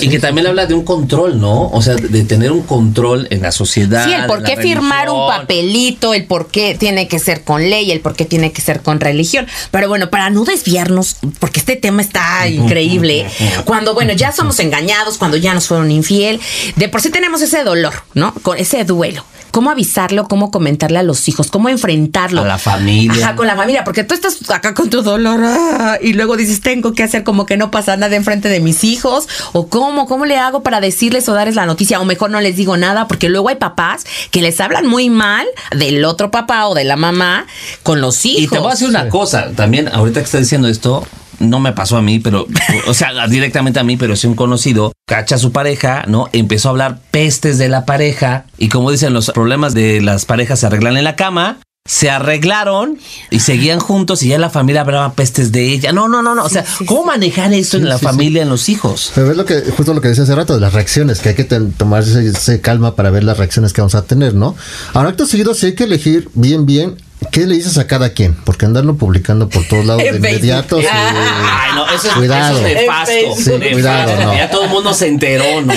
[0.02, 1.70] Y que también habla de un control, ¿no?
[1.70, 4.06] O sea, de tener un control en la sociedad.
[4.06, 7.92] Sí, el por qué firmar un papelito, el por qué tiene que ser con ley,
[7.92, 9.48] el por qué tiene que ser con religión.
[9.72, 13.26] Pero bueno, para no desviarnos, porque este tema está increíble,
[13.66, 16.40] cuando, bueno, ya somos engañados, cuando ya nos fueron infiel,
[16.76, 18.34] de por sí tenemos ese dolor, ¿no?
[18.36, 22.42] Con ese duelo cómo avisarlo, cómo comentarle a los hijos, cómo enfrentarlo.
[22.42, 23.24] A la familia.
[23.24, 26.62] Ajá, con la familia, porque tú estás acá con tu dolor ah, y luego dices,
[26.62, 30.26] tengo que hacer como que no pasa nada enfrente de mis hijos, o cómo, cómo
[30.26, 33.30] le hago para decirles o darles la noticia, o mejor no les digo nada, porque
[33.30, 37.46] luego hay papás que les hablan muy mal del otro papá o de la mamá
[37.84, 38.42] con los hijos.
[38.44, 41.06] Y te voy a decir una cosa, también ahorita que estás diciendo esto,
[41.40, 42.48] no me pasó a mí, pero,
[42.88, 46.30] o sea, directamente a mí, pero sí un conocido, cacha a su pareja, ¿no?
[46.34, 50.60] Empezó a hablar pestes de la pareja y como dicen, los problemas de las parejas
[50.60, 51.58] se arreglan en la cama.
[51.86, 52.98] Se arreglaron
[53.30, 55.92] y seguían juntos y ya la familia hablaba pestes de ella.
[55.92, 56.46] No, no, no, no.
[56.46, 59.12] O sea, ¿cómo manejar eso en la familia, en los hijos?
[59.14, 61.36] Pero es lo que, justo lo que decía hace rato, de las reacciones, que hay
[61.36, 64.56] que tomarse calma para ver las reacciones que vamos a tener, ¿no?
[64.94, 66.96] Ahora, acto seguido, sí hay que elegir bien, bien
[67.32, 68.34] ¿Qué le dices a cada quien?
[68.34, 70.78] Porque andarlo publicando por todos lados de inmediato.
[70.78, 72.58] Ay, no, eso es, cuidado.
[72.58, 73.60] Eso es nefasto.
[73.72, 74.34] cuidado, no.
[74.36, 75.74] Ya todo el mundo se enteró, ¿no?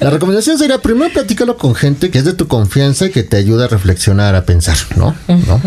[0.00, 3.36] La recomendación sería primero platícalo con gente que es de tu confianza y que te
[3.36, 5.14] ayuda a reflexionar, a pensar, ¿no?
[5.28, 5.60] ¿no?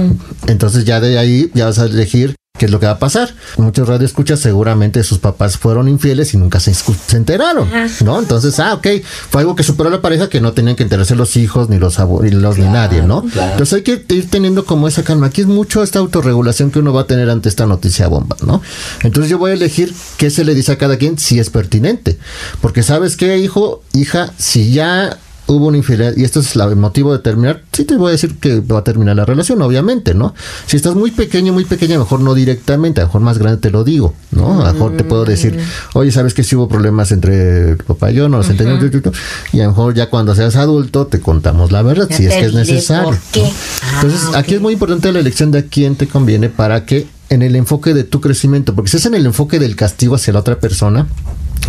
[0.47, 3.34] Entonces ya de ahí ya vas a elegir ¿Qué es lo que va a pasar?
[3.58, 6.71] Muchos radioescuchas seguramente sus papás fueron infieles y nunca se,
[7.17, 7.67] enteraron,
[8.06, 8.19] ¿no?
[8.19, 8.86] Entonces, ah, ok,
[9.32, 11.97] fue algo que superó la pareja que no tenían que enterarse los hijos, ni los
[11.97, 13.24] abuelos, ni nadie, ¿no?
[13.24, 15.26] Entonces hay que ir teniendo como esa calma.
[15.26, 18.62] Aquí es mucho esta autorregulación que uno va a tener ante esta noticia bomba, ¿no?
[19.02, 22.19] Entonces yo voy a elegir qué se le dice a cada quien si es pertinente.
[22.62, 25.17] Porque sabes qué, hijo, hija, si ya
[25.53, 28.11] hubo una infidelidad y esto es la- el motivo de terminar, sí te voy a
[28.11, 30.33] decir que va a terminar la relación, obviamente, ¿no?
[30.65, 33.37] Si estás muy pequeño, muy pequeña, a lo mejor no directamente, a lo mejor más
[33.37, 34.61] grande te lo digo, ¿no?
[34.61, 35.59] A lo mejor te puedo decir,
[35.93, 38.29] oye, ¿sabes que si hubo problemas entre tu papá y yo?
[38.29, 39.11] No los tu, tu",
[39.53, 42.33] Y a lo mejor ya cuando seas adulto te contamos la verdad, Ya si es
[42.33, 43.09] que es necesario.
[43.09, 43.41] por qué.
[43.43, 43.49] ¿no?
[43.83, 47.07] Ah, Entonces, aquí es muy importante la elección de a quién te conviene para que
[47.29, 50.33] en el enfoque de tu crecimiento, porque si es en el enfoque del castigo hacia
[50.33, 51.07] la otra persona,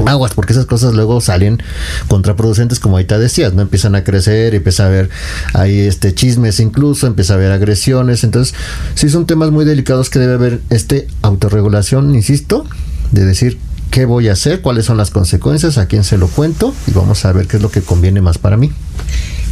[0.07, 1.63] aguas, porque esas cosas luego salen
[2.09, 3.63] contraproducentes, como ahorita decías, ¿no?
[3.63, 5.11] Empiezan a crecer, empieza a haber
[5.55, 8.55] ahí este chismes incluso, empieza a haber agresiones, entonces
[8.95, 12.65] sí son temas muy delicados que debe haber este autorregulación, insisto,
[13.11, 13.59] de decir
[13.91, 17.25] qué voy a hacer, cuáles son las consecuencias, a quién se lo cuento y vamos
[17.25, 18.73] a ver qué es lo que conviene más para mí.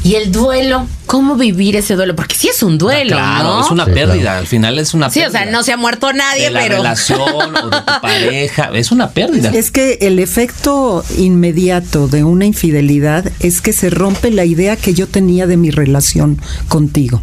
[0.03, 2.17] Y el duelo, ¿cómo vivir ese duelo?
[2.17, 3.61] Porque sí es un duelo, Claro, ¿no?
[3.65, 4.21] es una Sí, pérdida.
[4.23, 4.39] claro.
[4.41, 5.43] Al final es una Sí, o pérdida.
[5.43, 6.77] sea, no se ha muerto nadie, de la pero.
[6.79, 7.71] relación o de tu
[8.03, 8.71] pareja.
[8.73, 9.51] Es una pérdida.
[9.51, 14.95] Es que el efecto inmediato de una infidelidad es que se rompe la idea que
[14.95, 17.23] yo tenía de mi relación contigo.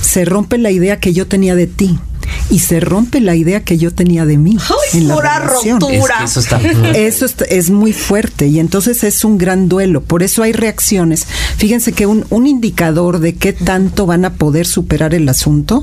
[0.00, 1.98] Se rompe la idea que yo tenía de ti.
[2.50, 5.80] Y se rompe la idea que yo tenía de mí Ay, en la pura relación.
[5.80, 6.14] rotura.
[6.14, 6.60] Es que eso está.
[6.94, 10.02] Eso es, es muy fuerte y entonces es un gran duelo.
[10.02, 11.26] Por eso hay reacciones.
[11.56, 15.82] Fíjense que un, un indicador de qué tanto van a poder superar el asunto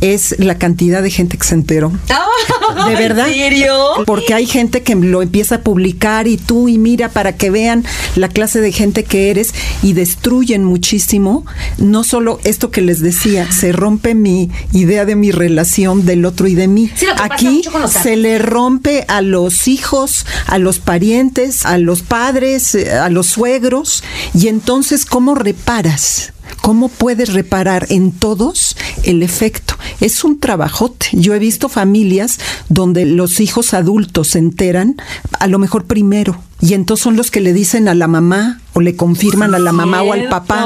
[0.00, 1.90] es la cantidad de gente que se enteró.
[2.88, 3.28] ¿De verdad?
[3.28, 3.74] ¿En serio?
[4.06, 7.84] Porque hay gente que lo empieza a publicar y tú y mira para que vean
[8.16, 11.44] la clase de gente que eres y destruyen muchísimo.
[11.78, 16.46] No solo esto que les decía, se rompe mi idea de mi relación del otro
[16.46, 16.90] y de mí.
[16.94, 22.92] Sí, Aquí se le rompe a los hijos, a los parientes, a los padres, eh,
[22.92, 24.02] a los suegros.
[24.34, 26.32] Y entonces, ¿cómo reparas?
[26.60, 29.74] ¿Cómo puedes reparar en todos el efecto?
[30.00, 31.06] Es un trabajote.
[31.12, 32.38] Yo he visto familias
[32.68, 34.96] donde los hijos adultos se enteran,
[35.38, 38.80] a lo mejor primero, y entonces son los que le dicen a la mamá o
[38.80, 40.64] le confirman a la mamá o al papá.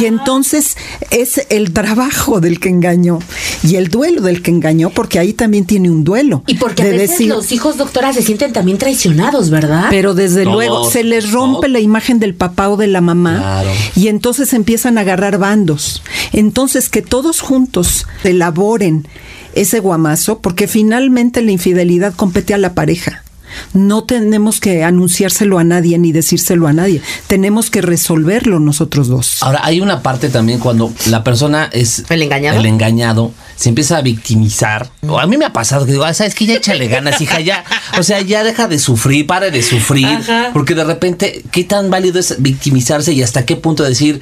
[0.00, 0.76] Y entonces
[1.10, 3.18] es el trabajo del que engañó
[3.62, 6.42] y el duelo del que engañó, porque ahí también tiene un duelo.
[6.46, 9.86] Y porque a de veces decir, los hijos, doctora, se sienten también traicionados, ¿verdad?
[9.90, 11.70] pero desde Todos, luego se les rompe todos.
[11.70, 13.70] la imagen del papá o de la mamá Claro.
[13.96, 16.02] y entonces empiezan a agarrar bandos.
[16.32, 19.06] Entonces que todos juntos elaboren
[19.54, 23.21] ese guamazo, porque finalmente la infidelidad compete a la pareja.
[23.72, 27.02] No tenemos que anunciárselo a nadie ni decírselo a nadie.
[27.26, 29.42] Tenemos que resolverlo nosotros dos.
[29.42, 32.04] Ahora, hay una parte también cuando la persona es.
[32.08, 32.58] ¿El engañado?
[32.58, 34.90] El engañado se empieza a victimizar.
[35.08, 37.40] O a mí me ha pasado que digo, ah, sabes que ya échale ganas, hija,
[37.40, 37.64] ya.
[37.98, 40.06] O sea, ya deja de sufrir, pare de sufrir.
[40.06, 40.50] Ajá.
[40.52, 44.20] Porque de repente, ¿qué tan válido es victimizarse y hasta qué punto decir,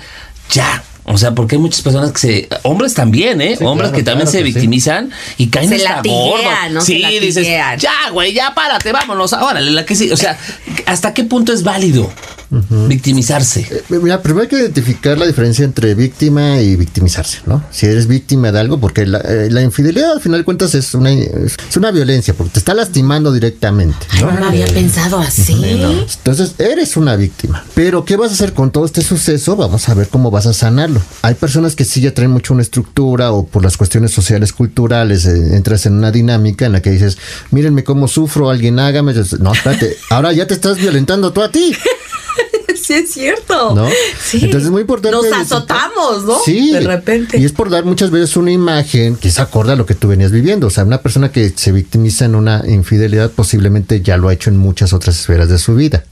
[0.50, 0.82] ya?
[1.12, 2.48] O sea, porque hay muchas personas que se.
[2.62, 3.56] Hombres también, ¿eh?
[3.56, 4.52] Sí, hombres claro, que también claro se que sí.
[4.52, 6.72] victimizan y caen Se hasta latiguean, gordos.
[6.72, 6.80] ¿no?
[6.80, 9.32] Se Sí, dices, ya, güey, ya párate, vámonos.
[9.32, 10.10] Ahora, la que sí.
[10.10, 10.38] O sea,
[10.86, 12.10] ¿hasta qué punto es válido
[12.50, 13.60] victimizarse?
[13.70, 17.62] Eh, Mira, primero hay que identificar la diferencia entre víctima y victimizarse, ¿no?
[17.70, 20.94] Si eres víctima de algo, porque la, eh, la infidelidad al final de cuentas es
[20.94, 24.46] una, es una violencia, porque te está lastimando directamente, Ay, ¿no?
[24.46, 25.54] había pensado así.
[26.16, 27.64] Entonces, eres una víctima.
[27.74, 29.56] Pero, ¿qué vas a hacer con todo este suceso?
[29.56, 31.00] Vamos a ver cómo vas a sanarlo.
[31.22, 35.24] Hay personas que sí ya traen mucho una estructura o por las cuestiones sociales, culturales,
[35.26, 37.18] eh, entras en una dinámica en la que dices,
[37.50, 39.14] mírenme cómo sufro, alguien hágame.
[39.40, 41.74] No, espérate, ahora ya te estás violentando tú a ti.
[42.90, 43.74] Sí, es cierto.
[43.74, 43.88] ¿no?
[44.20, 44.38] Sí.
[44.42, 45.16] Entonces es muy importante.
[45.16, 46.38] Nos azotamos, ¿no?
[46.44, 46.72] Sí.
[46.72, 47.38] De repente.
[47.38, 50.08] Y es por dar muchas veces una imagen que se acorda a lo que tú
[50.08, 50.66] venías viviendo.
[50.66, 54.50] O sea, una persona que se victimiza en una infidelidad posiblemente ya lo ha hecho
[54.50, 56.04] en muchas otras esferas de su vida.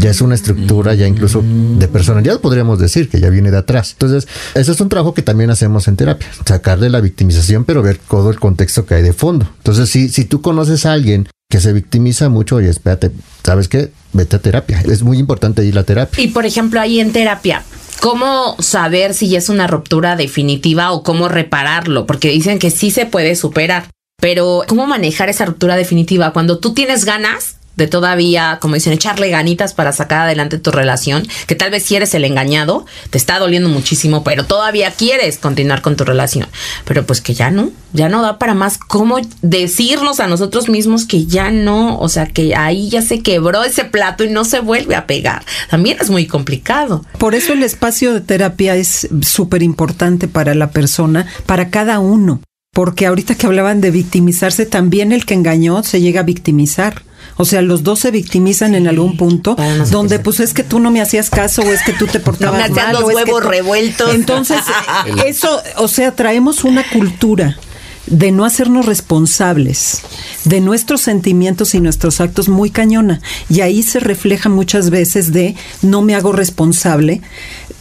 [0.00, 3.92] Ya es una estructura ya incluso de personalidad, podríamos decir, que ya viene de atrás.
[3.92, 6.28] Entonces, eso es un trabajo que también hacemos en terapia.
[6.44, 9.48] Sacar de la victimización, pero ver todo el contexto que hay de fondo.
[9.56, 13.10] Entonces, si, si tú conoces a alguien que se victimiza mucho, oye, espérate,
[13.44, 13.90] ¿sabes qué?
[14.12, 14.82] Vete a terapia.
[14.86, 16.22] Es muy importante ir a terapia.
[16.22, 17.62] Y por ejemplo, ahí en terapia,
[18.00, 22.06] ¿cómo saber si es una ruptura definitiva o cómo repararlo?
[22.06, 23.86] Porque dicen que sí se puede superar,
[24.20, 27.55] pero ¿cómo manejar esa ruptura definitiva cuando tú tienes ganas?
[27.76, 31.96] De todavía, como dicen, echarle ganitas para sacar adelante tu relación, que tal vez si
[31.96, 36.48] eres el engañado, te está doliendo muchísimo, pero todavía quieres continuar con tu relación.
[36.84, 38.78] Pero pues que ya no, ya no da para más.
[38.78, 41.98] ¿Cómo decirnos a nosotros mismos que ya no?
[41.98, 45.44] O sea, que ahí ya se quebró ese plato y no se vuelve a pegar.
[45.70, 47.04] También es muy complicado.
[47.18, 52.40] Por eso el espacio de terapia es súper importante para la persona, para cada uno.
[52.72, 57.02] Porque ahorita que hablaban de victimizarse, también el que engañó se llega a victimizar.
[57.36, 60.80] O sea, los dos se victimizan en algún punto, no donde pues es que tú
[60.80, 62.92] no me hacías caso o es que tú te portabas me hacías mal.
[62.94, 64.14] los o es que huevos revueltos.
[64.14, 64.60] Entonces,
[65.26, 67.58] eso, o sea, traemos una cultura
[68.06, 70.02] de no hacernos responsables
[70.44, 73.20] de nuestros sentimientos y nuestros actos muy cañona.
[73.48, 77.20] Y ahí se refleja muchas veces de no me hago responsable.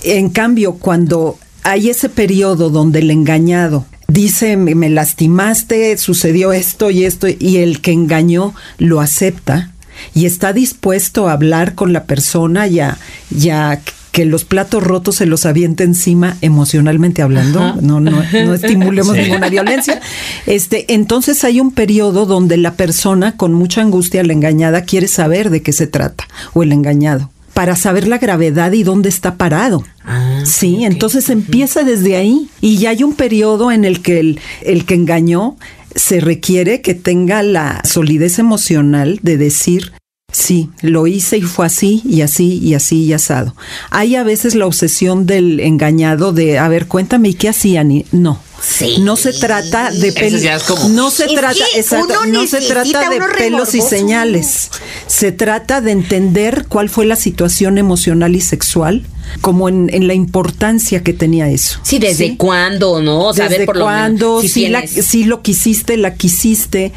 [0.01, 7.05] En cambio, cuando hay ese periodo donde el engañado dice, me, lastimaste, sucedió esto y
[7.05, 9.71] esto, y el que engañó lo acepta
[10.13, 12.97] y está dispuesto a hablar con la persona ya,
[13.29, 19.13] ya que los platos rotos se los aviente encima emocionalmente hablando, no, no, no estimulemos
[19.17, 19.99] ninguna violencia.
[20.45, 25.49] Este, entonces hay un periodo donde la persona con mucha angustia, la engañada, quiere saber
[25.49, 29.85] de qué se trata, o el engañado para saber la gravedad y dónde está parado.
[30.03, 34.41] Ah, sí, entonces empieza desde ahí y ya hay un periodo en el que el,
[34.61, 35.55] el que engañó
[35.95, 39.93] se requiere que tenga la solidez emocional de decir,
[40.33, 43.55] sí, lo hice y fue así y así y así y asado.
[43.89, 47.89] Hay a veces la obsesión del engañado de, a ver, cuéntame, ¿y qué hacían?
[47.89, 48.37] Y no.
[48.61, 48.97] Sí.
[49.01, 50.41] No se trata de pelos.
[50.89, 54.69] No se Es trata, exacto, no se trata de pelos y señales.
[55.07, 59.05] Se trata de entender cuál fue la situación emocional y sexual,
[59.41, 61.79] como en, en la importancia que tenía eso.
[61.83, 62.37] Sí, desde ¿Sí?
[62.37, 63.33] cuándo, ¿no?
[63.33, 64.41] Saber ¿Desde por lo cuándo?
[64.41, 66.91] si si, la- si lo quisiste, la quisiste,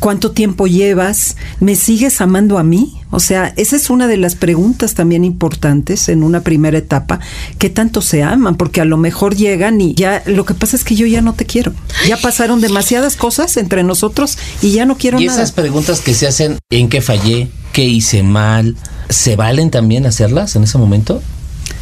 [0.00, 3.00] cuánto tiempo llevas, ¿me sigues amando a mí?
[3.14, 7.20] O sea, esa es una de las preguntas también importantes en una primera etapa,
[7.58, 8.56] ¿qué tanto se aman?
[8.56, 11.32] Porque a lo mejor llegan y ya, lo que pasa es que yo ya no
[11.34, 11.72] te quiero.
[12.08, 15.38] Ya pasaron demasiadas cosas entre nosotros y ya no quiero Y nada.
[15.38, 17.48] esas preguntas que se hacen, ¿en qué fallé?
[17.72, 18.76] ¿Qué hice mal?
[19.08, 21.22] ¿Se valen también hacerlas en ese momento?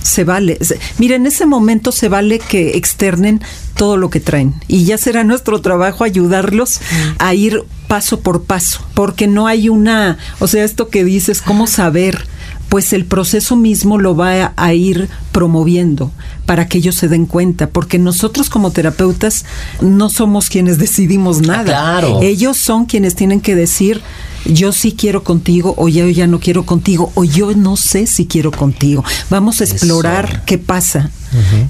[0.03, 0.59] Se vale.
[0.99, 3.40] Mira, en ese momento se vale que externen
[3.77, 4.55] todo lo que traen.
[4.68, 6.81] Y ya será nuestro trabajo ayudarlos
[7.18, 8.81] a ir paso por paso.
[8.94, 10.16] Porque no hay una.
[10.38, 12.26] O sea, esto que dices, ¿cómo saber?
[12.70, 16.11] Pues el proceso mismo lo va a, a ir promoviendo
[16.46, 17.68] para que ellos se den cuenta.
[17.68, 19.44] Porque nosotros como terapeutas
[19.83, 21.64] no somos quienes decidimos nada.
[21.64, 22.20] claro.
[22.22, 24.00] Ellos son quienes tienen que decir.
[24.44, 28.26] Yo sí quiero contigo, o yo ya no quiero contigo, o yo no sé si
[28.26, 29.05] quiero contigo.
[29.31, 30.40] Vamos a explorar Eso.
[30.46, 31.11] qué pasa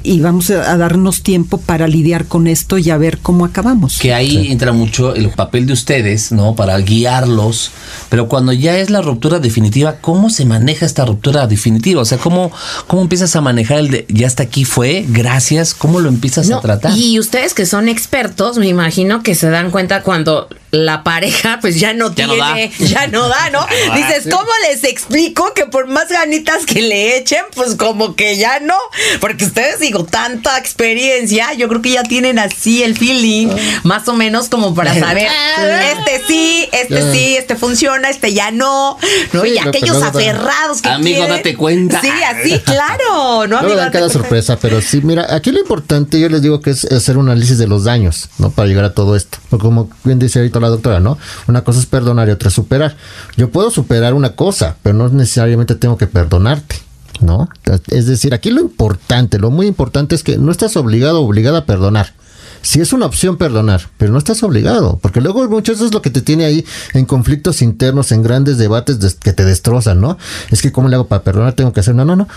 [0.02, 3.98] y vamos a, darnos tiempo para lidiar con esto y a ver cómo acabamos.
[3.98, 6.54] Que ahí entra mucho el papel de ustedes, ¿no?
[6.54, 7.70] Para guiarlos.
[8.08, 12.02] Pero cuando ya es la ruptura definitiva, ¿cómo se maneja esta ruptura definitiva?
[12.02, 12.50] O sea, ¿cómo,
[12.86, 15.74] cómo empiezas a manejar el de ya hasta aquí fue, gracias?
[15.74, 16.96] ¿Cómo lo empiezas No, a tratar?
[16.96, 21.78] Y ustedes que son expertos, me imagino que se dan cuenta cuando la pareja pues
[21.78, 22.86] ya no Ya no tiene, da.
[22.86, 23.60] ya no da, ¿no?
[23.94, 28.58] Dices, ¿cómo les explico que por más ganitas que le echen, pues como que ya
[28.58, 28.74] no?
[29.20, 33.48] Porque ustedes digo, tanta experiencia, yo creo que ya tienen así el feeling,
[33.82, 35.28] más o menos como para saber,
[35.92, 37.10] este sí, este Ah.
[37.12, 38.96] sí, este funciona, este ya no,
[39.32, 39.42] ¿no?
[39.42, 42.00] Sí, y lo que aquellos aferrados que Amigo, quieren- date cuenta.
[42.00, 43.48] Sí, así, claro, ¿no?
[43.48, 46.40] No amigo, me dan date cada sorpresa, pero sí, mira, aquí lo importante yo les
[46.40, 48.50] digo que es hacer un análisis de los daños, ¿no?
[48.50, 49.36] Para llegar a todo esto.
[49.50, 51.18] Porque como bien dice ahorita la doctora, ¿no?
[51.48, 52.96] Una cosa es perdonar y otra es superar.
[53.36, 56.76] Yo puedo superar una cosa, pero no necesariamente tengo que perdonarte.
[57.20, 57.48] ¿No?
[57.88, 61.58] Es decir, aquí lo importante, lo muy importante es que no estás obligado o obligada
[61.58, 62.14] a perdonar.
[62.62, 66.00] Si es una opción perdonar, pero no estás obligado, porque luego muchas veces es lo
[66.00, 70.16] que te tiene ahí en conflictos internos, en grandes debates que te destrozan, ¿no?
[70.50, 72.28] Es que cómo le hago para perdonar, tengo que hacer, no, no, no.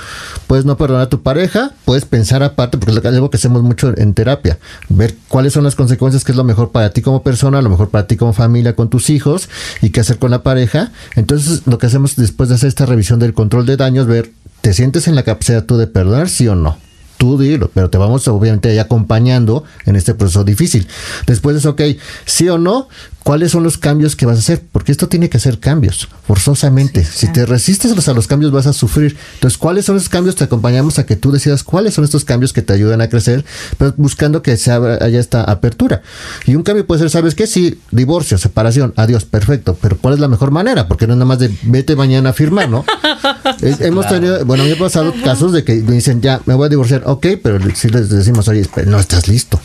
[0.47, 3.93] Puedes no perdonar a tu pareja, puedes pensar aparte, porque es algo que hacemos mucho
[3.95, 4.57] en terapia,
[4.89, 7.89] ver cuáles son las consecuencias, qué es lo mejor para ti como persona, lo mejor
[7.89, 9.47] para ti como familia, con tus hijos,
[9.81, 10.91] y qué hacer con la pareja.
[11.15, 14.73] Entonces, lo que hacemos después de hacer esta revisión del control de daños, ver, ¿te
[14.73, 16.84] sientes en la capacidad tú de perdonar, sí o no?
[17.25, 20.88] Tú dilo, pero te vamos obviamente ahí acompañando en este proceso difícil.
[21.25, 21.81] Después es, ok,
[22.25, 22.88] sí o no,
[23.23, 24.61] ¿cuáles son los cambios que vas a hacer?
[24.71, 27.03] Porque esto tiene que hacer cambios, forzosamente.
[27.03, 29.17] Si te resistes a los cambios vas a sufrir.
[29.35, 30.35] Entonces, ¿cuáles son esos cambios?
[30.35, 33.43] Te acompañamos a que tú decidas cuáles son estos cambios que te ayudan a crecer,
[33.79, 36.03] pero buscando que se abra, haya esta apertura.
[36.45, 37.47] Y un cambio puede ser, ¿sabes qué?
[37.47, 40.88] Sí, divorcio, separación, adiós, perfecto, pero ¿cuál es la mejor manera?
[40.88, 42.85] Porque no es nada más de vete mañana a firmar, ¿no?
[43.61, 46.41] Es- hemos tenido, bueno, a mí me ha pasado casos de que me dicen, ya,
[46.45, 49.60] me voy a divorciar, ok, pero si les decimos, oye, espera, no estás listo,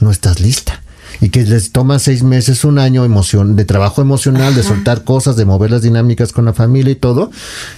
[0.00, 0.82] no estás lista.
[1.20, 5.36] Y que les toma seis meses, un año emoción, de trabajo emocional, de soltar cosas,
[5.36, 7.30] de mover las dinámicas con la familia y todo.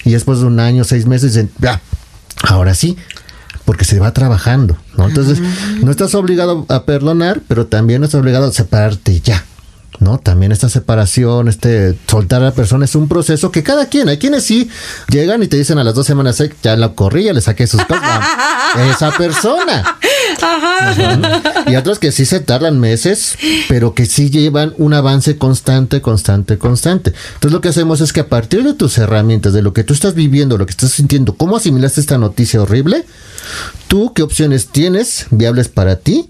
[0.03, 1.81] Y después de un año, seis meses, dicen, ya,
[2.43, 2.97] ahora sí,
[3.63, 5.07] porque se va trabajando, ¿no?
[5.07, 5.39] Entonces,
[5.81, 9.45] no estás obligado a perdonar, pero también no estás obligado a separarte ya.
[9.99, 10.17] ¿No?
[10.19, 14.17] También esta separación, este soltar a la persona es un proceso que cada quien, hay
[14.17, 14.69] quienes sí
[15.09, 17.67] llegan y te dicen a las dos semanas, "Ay, ya la corrí, ya le saqué
[17.67, 18.25] sus cosas.
[18.91, 19.97] esa persona.
[20.39, 21.71] Ujú.
[21.71, 26.57] Y otros que sí se tardan meses, pero que sí llevan un avance constante, constante,
[26.57, 27.13] constante.
[27.33, 29.93] Entonces lo que hacemos es que a partir de tus herramientas, de lo que tú
[29.93, 33.05] estás viviendo, lo que estás sintiendo, cómo asimilaste esta noticia horrible,
[33.87, 36.29] tú qué opciones tienes viables para ti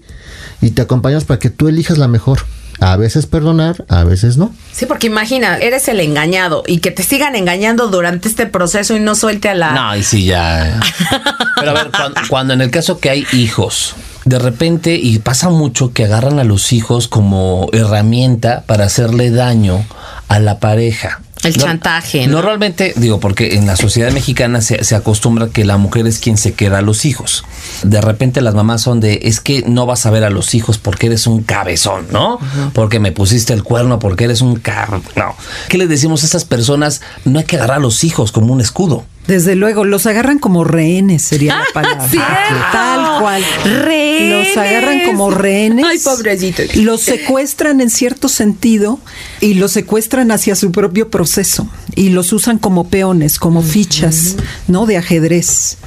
[0.60, 2.40] y te acompañas para que tú elijas la mejor.
[2.80, 4.54] A veces perdonar, a veces no.
[4.72, 9.00] Sí, porque imagina, eres el engañado y que te sigan engañando durante este proceso y
[9.00, 9.72] no suelte a la...
[9.72, 10.80] No, y sí, ya.
[11.56, 15.50] Pero a ver, cuando, cuando en el caso que hay hijos, de repente, y pasa
[15.50, 19.84] mucho que agarran a los hijos como herramienta para hacerle daño
[20.28, 21.20] a la pareja.
[21.42, 22.34] El No- chantaje, ¿no?
[22.34, 26.36] Normalmente, digo, porque en la sociedad mexicana se, se acostumbra que la mujer es quien
[26.36, 27.44] se queda a los hijos.
[27.82, 30.78] De repente las mamás son de, es que no vas a ver a los hijos
[30.78, 32.38] porque eres un cabezón, ¿no?
[32.74, 35.00] Porque me pusiste el cuerno, porque eres un car...
[35.16, 35.34] No.
[35.68, 37.00] ¿Qué les decimos a estas personas?
[37.24, 39.04] No hay que agarrar a los hijos como un escudo.
[39.26, 42.08] Desde luego, los agarran como rehenes, sería la palabra.
[42.08, 42.28] cierto.
[42.72, 43.44] Tal cual.
[43.64, 44.48] Rehenes.
[44.48, 45.84] Los agarran como rehenes.
[45.86, 46.74] Ay, pobrecitos.
[46.76, 48.98] Los secuestran en cierto sentido
[49.40, 54.86] y los secuestran hacia su propio proceso y los usan como peones, como fichas, ¿no?
[54.86, 55.78] De ajedrez.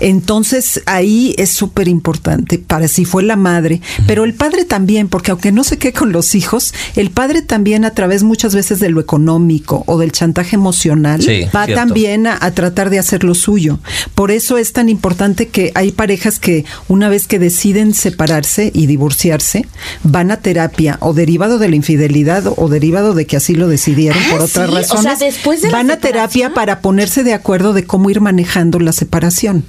[0.00, 5.30] Entonces ahí es súper importante para si fue la madre, pero el padre también, porque
[5.30, 8.90] aunque no se quede con los hijos, el padre también a través muchas veces de
[8.90, 11.74] lo económico o del chantaje emocional Sí, va cierto.
[11.84, 13.78] también a, a tratar de hacer lo suyo.
[14.14, 18.86] Por eso es tan importante que hay parejas que una vez que deciden separarse y
[18.86, 19.66] divorciarse,
[20.02, 24.22] van a terapia o derivado de la infidelidad o derivado de que así lo decidieron
[24.22, 25.18] Ah, por otras sí, o sea, razones.
[25.18, 29.64] después de van a terapia para ponerse de acuerdo de cómo ir manejando la separación.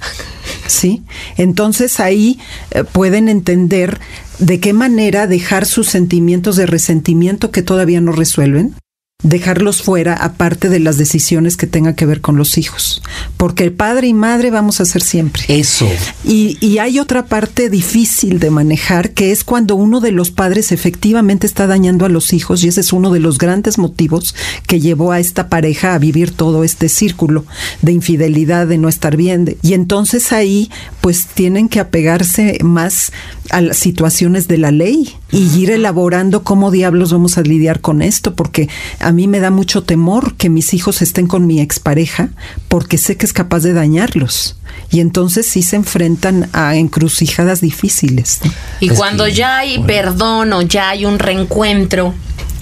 [0.68, 1.02] ¿Sí?
[1.36, 2.38] Entonces ahí
[2.70, 4.00] eh, pueden entender
[4.38, 8.74] de qué manera dejar sus sentimientos de resentimiento que todavía no resuelven,
[9.22, 13.02] dejarlos fuera aparte de las decisiones que tengan que ver con los hijos.
[13.38, 15.42] Porque el padre y madre vamos a ser siempre.
[15.48, 15.88] Eso.
[16.22, 20.70] Y, y hay otra parte difícil de manejar, que es cuando uno de los padres
[20.70, 24.34] efectivamente está dañando a los hijos, y ese es uno de los grandes motivos
[24.66, 27.46] que llevó a esta pareja a vivir todo este círculo
[27.80, 29.46] de infidelidad, de no estar bien.
[29.46, 33.12] de- y entonces ahí, pues tienen que apegarse más
[33.50, 38.02] a las situaciones de la ley y ir elaborando cómo diablos vamos a lidiar con
[38.02, 38.68] esto, porque
[39.06, 42.30] a mí me da mucho temor que mis hijos estén con mi expareja,
[42.66, 44.56] porque sé que es capaz de dañarlos.
[44.90, 48.40] Y entonces sí se enfrentan a encrucijadas difíciles.
[48.44, 48.52] ¿no?
[48.80, 52.14] Y Es cuando que- ya hay perdón o ya hay un reencuentro,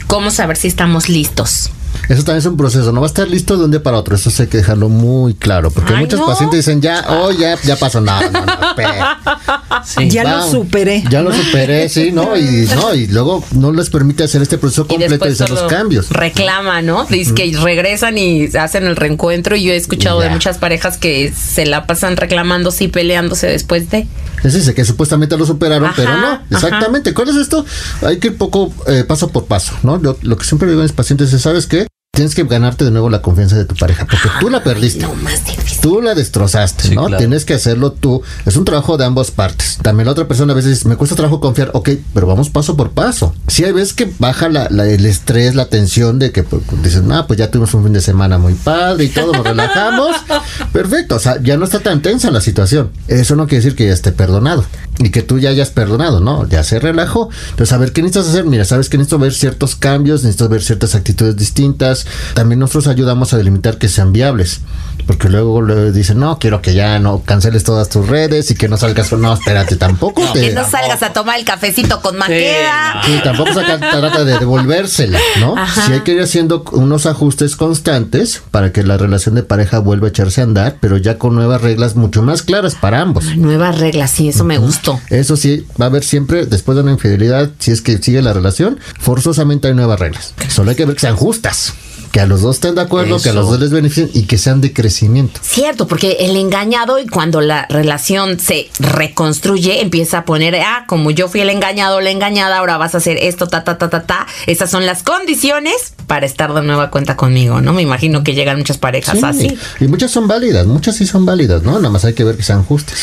[0.06, 1.70] ¿cómo saber si estamos listos?
[2.08, 4.14] Eso también es un proceso, no va a estar listo de un día para otro,
[4.14, 6.26] eso sí hay que dejarlo muy claro, porque Ay, muchos no.
[6.26, 8.52] pacientes dicen, ya, oh, ya, ya pasó, no, no, no.
[9.84, 10.08] Sí.
[10.08, 11.04] Ya lo superé.
[11.10, 12.36] Ya lo superé, sí, ¿no?
[12.36, 16.08] Y, no, y luego no les permite hacer este proceso completo y hacer los cambios.
[16.10, 17.04] reclama, ¿no?
[17.04, 19.56] Dice que regresan y hacen el reencuentro.
[19.56, 23.90] Y yo he escuchado de muchas parejas que se la pasan reclamándose y peleándose después
[23.90, 24.06] de.
[24.42, 26.26] Es ese que supuestamente lo superaron, Ajá, pero no.
[26.28, 26.42] ajá.
[26.50, 27.12] Exactamente.
[27.14, 27.64] ¿Cuál es esto?
[28.02, 29.98] Hay que ir poco eh, paso por paso, ¿no?
[29.98, 31.86] Lo, lo que siempre digo a mis pacientes es, ¿sabes qué?
[32.14, 35.06] Tienes que ganarte de nuevo la confianza de tu pareja, porque tú la perdiste.
[35.22, 35.80] Más difícil.
[35.80, 37.06] Tú la destrozaste, Sí, ¿no?
[37.06, 37.18] claro.
[37.18, 38.22] Tienes que hacerlo tú.
[38.46, 39.78] Es un trabajo de ambas partes.
[39.82, 41.70] También la otra persona a veces dice, me cuesta trabajo confiar.
[41.74, 43.34] Ok, pero vamos paso por paso.
[43.48, 47.10] Si hay veces que baja la- la- el estrés, la tensión de que pues, dicen,
[47.12, 50.14] ah, pues ya tuvimos un fin de semana muy padre y todo, nos relajamos.
[50.72, 52.90] Perfecto, o sea, ya no está tan tensa la situación.
[53.08, 54.64] Eso no quiere decir que ya esté perdonado
[54.98, 56.48] y que tú ya hayas perdonado, ¿no?
[56.48, 57.28] Ya se relajó.
[57.50, 58.44] Entonces, a ver, ¿qué necesitas hacer?
[58.44, 62.03] Mira, sabes que necesito ver ciertos cambios, necesito ver ciertas actitudes distintas.
[62.34, 64.60] También nosotros ayudamos a delimitar que sean viables.
[65.06, 68.68] Porque luego le dicen, no, quiero que ya no canceles todas tus redes y que
[68.68, 70.40] no salgas no, espérate, tampoco te...
[70.40, 73.02] Que no salgas a tomar el cafecito con maqueda.
[73.04, 75.56] Sí, tampoco se trata de devolvérsela, ¿no?
[75.58, 75.82] Ajá.
[75.86, 80.06] Sí hay que ir haciendo unos ajustes constantes para que la relación de pareja vuelva
[80.06, 83.36] a echarse a andar, pero ya con nuevas reglas mucho más claras para ambos.
[83.36, 84.98] Nuevas reglas, sí, eso me gustó.
[85.10, 88.32] Eso sí, va a haber siempre, después de una infidelidad, si es que sigue la
[88.32, 90.34] relación, forzosamente hay nuevas reglas.
[90.48, 91.74] Solo hay que ver que sean justas,
[92.14, 94.38] que a los dos estén de acuerdo, que a los dos les beneficien y que
[94.38, 95.40] sean de crecimiento.
[95.42, 101.10] Cierto, porque el engañado y cuando la relación se reconstruye empieza a poner, ah, como
[101.10, 103.90] yo fui el engañado o la engañada, ahora vas a hacer esto, ta, ta, ta,
[103.90, 104.28] ta, ta.
[104.46, 107.72] Esas son las condiciones para estar de nueva cuenta conmigo, ¿no?
[107.72, 109.58] Me imagino que llegan muchas parejas Sí, así.
[109.80, 111.72] Y muchas son válidas, muchas sí son válidas, ¿no?
[111.78, 112.96] Nada más hay que ver que sean justas.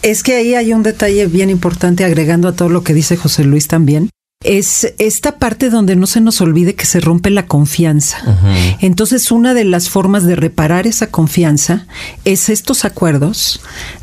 [0.00, 3.44] Es que ahí hay un detalle bien importante agregando a todo lo que dice José
[3.44, 4.08] Luis también.
[4.44, 8.18] Es esta parte donde no se nos olvide que se rompe la confianza.
[8.80, 11.86] Entonces, una de las formas de reparar esa confianza
[12.24, 13.60] es estos acuerdos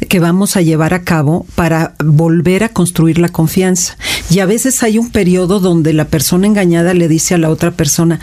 [0.08, 3.98] que vamos a llevar a cabo para volver a construir la confianza.
[4.30, 7.72] Y a veces hay un periodo donde la persona engañada le dice a la otra
[7.72, 8.20] persona,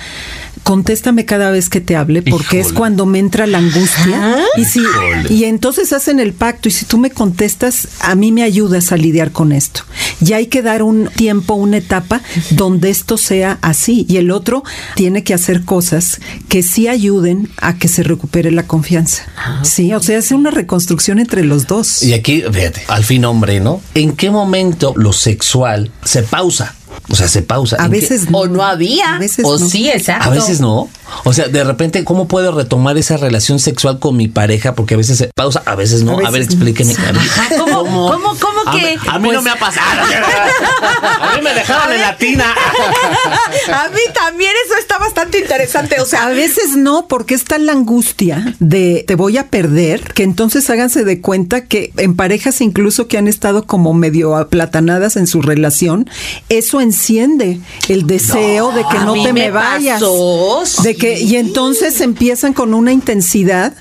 [0.67, 4.37] contéstame cada vez que te hable, porque es cuando me entra la angustia.
[4.57, 5.33] Y si, Híjole.
[5.33, 8.97] y entonces hacen el pacto y si tú me contestas, a mí me ayudas a
[8.97, 9.83] lidiar con esto.
[10.21, 14.64] Y hay que dar un tiempo, una etapa donde esto sea así y el otro
[14.97, 19.23] tiene que hacer cosas que sí ayuden a que se recupere la confianza.
[19.62, 22.03] Sí, o sea, es una reconstrucción entre los dos.
[22.03, 23.83] Y aquí, fíjate, al fin hombre, ¿no?
[23.95, 26.75] ¿En qué momento lo sexual se pausa?
[27.09, 27.76] O sea, se pausa.
[27.80, 29.14] A ¿En qué- veces O no había.
[29.16, 29.68] A veces o no.
[29.68, 30.28] sí, exacto.
[30.28, 30.89] A veces no.
[31.25, 34.75] O sea, de repente, ¿cómo puedo retomar esa relación sexual con mi pareja?
[34.75, 36.19] Porque a veces se pausa, a veces no.
[36.19, 36.99] A A, ver, veces.
[36.99, 37.17] A ver.
[37.17, 38.97] Ajá, ¿cómo, cómo, cómo A que?
[38.97, 40.03] mí- A mí no Pues, me ha pasado.
[41.21, 42.45] A mí me dejaron en la tina.
[43.73, 46.01] A mí también eso está bastante interesante.
[46.01, 50.23] O sea, A veces no, porque está la angustia de te voy a perder, que
[50.23, 55.27] entonces háganse de cuenta que en parejas incluso que han estado como medio aplatanadas en
[55.27, 56.09] su relación,
[56.49, 60.01] eso enciende el deseo de que a no te me, me vayas.
[60.01, 63.74] pasó, de que y entonces empiezan con una intensidad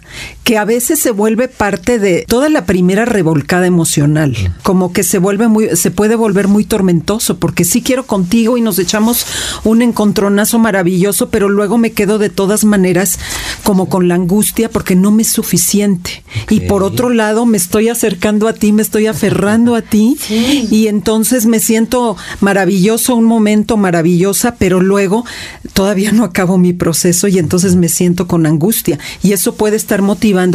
[0.45, 5.17] que a veces se vuelve parte de toda la primera revolcada emocional, como que se
[5.17, 9.25] vuelve muy se puede volver muy tormentoso porque sí quiero contigo y nos echamos
[9.63, 13.17] un encontronazo maravilloso, pero luego me quedo de todas maneras
[13.63, 16.23] como con la angustia porque no me es suficiente.
[16.51, 20.87] Y por otro lado me estoy acercando a ti, me estoy aferrando a ti y
[20.87, 25.25] entonces me siento maravilloso, un momento maravillosa, pero luego
[25.73, 28.99] todavía no acabo mi proceso y entonces me siento con angustia.
[29.23, 30.03] Y eso puede estar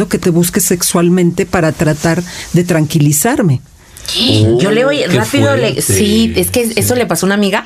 [0.07, 2.23] que te busques sexualmente para tratar
[2.53, 3.61] de tranquilizarme.
[4.59, 7.65] Yo le oí Qué rápido, le, sí, es que eso le pasó a una amiga.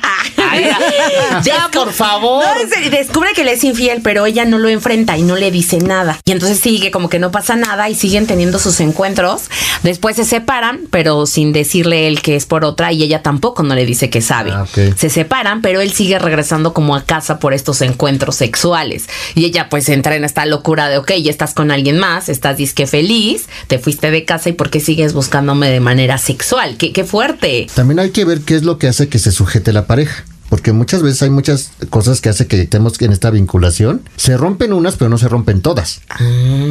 [1.44, 2.44] Ya, por favor.
[2.44, 5.78] No, descubre que le es infiel, pero ella no lo enfrenta y no le dice
[5.78, 6.18] nada.
[6.24, 9.44] Y entonces sigue como que no pasa nada y siguen teniendo sus encuentros.
[9.82, 13.74] Después se separan, pero sin decirle él que es por otra y ella tampoco no
[13.74, 14.52] le dice que sabe.
[14.52, 14.66] Ah.
[14.96, 19.08] Se separan, pero él sigue regresando como a casa por estos encuentros sexuales.
[19.34, 22.56] Y ella pues entra en esta locura de, ok, ya estás con alguien más, estás
[22.56, 26.76] disque feliz, te fuiste de casa y por qué sigues buscándome de manera sexual.
[26.76, 27.68] Qué, qué fuerte.
[27.74, 30.24] También hay que ver qué es lo que hace que se sujete la pareja.
[30.48, 34.02] Porque muchas veces hay muchas cosas que hace que estemos en esta vinculación.
[34.16, 36.00] Se rompen unas, pero no se rompen todas.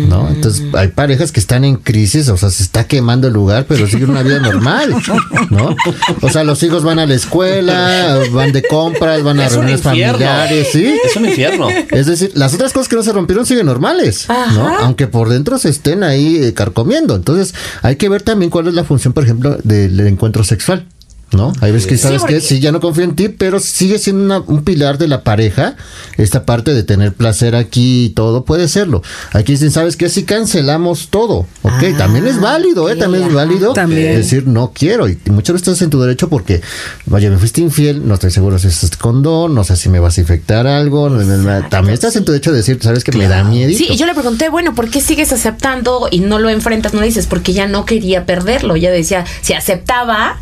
[0.08, 0.30] ¿No?
[0.30, 3.88] Entonces hay parejas que están en crisis, o sea, se está quemando el lugar, pero
[3.88, 4.96] siguen una vida normal.
[5.50, 5.76] ¿No?
[6.22, 9.60] O sea, los hijos van a la escuela, van de compras, van a Es un
[9.60, 10.94] reuniones familiares, ¿sí?
[11.04, 11.70] Es un infierno.
[11.70, 14.78] Es decir, las otras cosas que no se rompieron siguen normales, ¿no?
[14.80, 17.16] Aunque por dentro se estén ahí eh, carcomiendo.
[17.16, 20.88] Entonces, hay que ver también cuál es la función, por ejemplo, del encuentro sexual.
[21.36, 21.54] ¿No?
[21.62, 24.00] Hay veces que Sí, sabes porque- que sí, ya no confío en ti, pero sigue
[24.00, 25.76] siendo una- un pilar de la pareja.
[26.18, 29.02] Esta parte de tener placer aquí y todo puede serlo.
[29.34, 30.10] Aquí dicen, ¿sabes qué?
[30.10, 31.72] Si cancelamos todo, ¿ok?
[31.94, 32.96] Ah, también es válido, ¿eh?
[32.96, 34.16] También es válido También.
[34.16, 35.08] decir no quiero.
[35.10, 36.62] Y muchas veces estás en tu derecho porque,
[37.06, 40.18] vaya, me fuiste infiel, no estoy seguro si es condón, no sé si me vas
[40.18, 41.10] a infectar algo.
[41.70, 43.72] También estás en tu derecho de decir, ¿sabes que me da miedo?
[43.78, 46.94] Sí, y yo le pregunté, bueno, ¿por qué sigues aceptando y no lo enfrentas?
[46.94, 48.76] No le dices, porque ya no quería perderlo.
[48.76, 50.40] Ella decía, si aceptaba,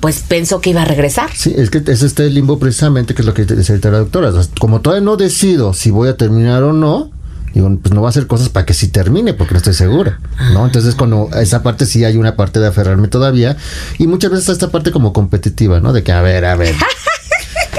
[0.00, 1.30] pues pensó que iba a regresar.
[1.34, 4.30] Sí, es que es este limbo precisamente, que es lo que ahorita la doctora.
[4.60, 7.10] Como todavía no decido si voy a terminar o no,
[7.54, 10.20] digo, pues no va a hacer cosas para que sí termine, porque no estoy segura,
[10.52, 10.66] ¿no?
[10.66, 13.56] Entonces, cuando esa parte sí hay una parte de aferrarme todavía,
[13.98, 15.94] y muchas veces está esta parte como competitiva, ¿no?
[15.94, 16.74] De que, a ver, a ver.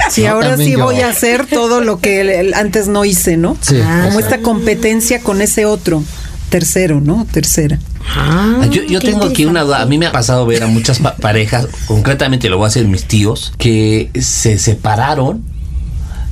[0.09, 0.83] Si No, ahora sí yo.
[0.85, 3.57] voy a hacer todo lo que antes no hice, ¿no?
[3.59, 6.01] Sí, Como esta competencia con ese otro.
[6.49, 7.27] Tercero, ¿no?
[7.31, 7.79] Tercera.
[8.15, 9.81] Ah, Yo, yo tengo aquí una duda.
[9.81, 12.85] A mí me ha pasado ver a muchas pa- parejas, concretamente lo voy a hacer
[12.87, 15.43] mis tíos, que se separaron,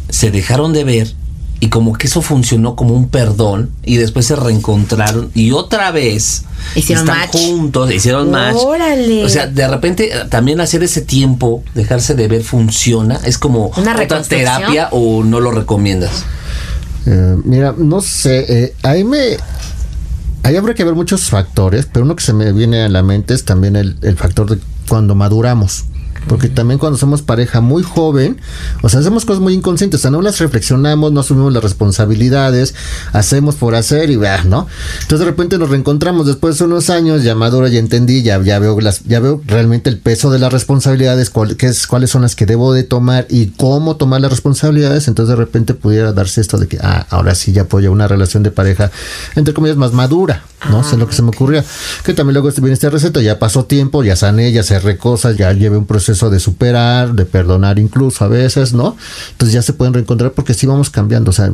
[0.09, 1.13] se dejaron de ver
[1.59, 6.43] y como que eso funcionó como un perdón y después se reencontraron y otra vez
[6.75, 7.31] Hicieron están match.
[7.31, 8.55] juntos, hicieron match.
[8.57, 9.23] Órale.
[9.25, 13.71] O sea, de repente eh, también hacer ese tiempo, dejarse de ver funciona, es como
[13.77, 16.23] Una otra terapia o no lo recomiendas.
[17.05, 19.37] Eh, mira, no sé, eh, ahí me...
[20.45, 23.33] Ahí habrá que ver muchos factores, pero uno que se me viene a la mente
[23.33, 25.85] es también el, el factor de cuando maduramos.
[26.27, 28.37] Porque también cuando somos pareja muy joven,
[28.81, 32.73] o sea, hacemos cosas muy inconscientes, o sea, no las reflexionamos, no asumimos las responsabilidades,
[33.13, 34.67] hacemos por hacer y va, ¿no?
[35.01, 38.79] Entonces de repente nos reencontramos después de unos años, ya madura, ya entendí, ya, veo
[38.81, 42.45] las, ya veo realmente el peso de las responsabilidades, qué es, cuáles son las que
[42.45, 46.67] debo de tomar y cómo tomar las responsabilidades, entonces de repente pudiera darse esto de
[46.67, 48.91] que, ah, ahora sí ya llevar una relación de pareja,
[49.35, 50.81] entre comillas, más madura, ¿no?
[50.81, 51.63] Eso es lo que se me ocurría.
[52.03, 55.51] Que también luego viene esta receta, ya pasó tiempo, ya sané, ya cerré cosas, ya
[55.53, 58.97] llevé un proceso de superar, de perdonar incluso a veces, ¿no?
[59.31, 61.51] Entonces ya se pueden reencontrar porque sí vamos cambiando, o sea,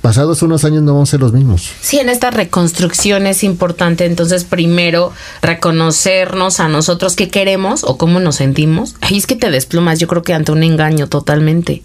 [0.00, 1.70] pasados unos años no vamos a ser los mismos.
[1.80, 8.20] Sí, en esta reconstrucción es importante entonces primero reconocernos a nosotros qué queremos o cómo
[8.20, 8.96] nos sentimos.
[9.00, 11.82] Ay, es que te desplumas, yo creo que ante un engaño totalmente.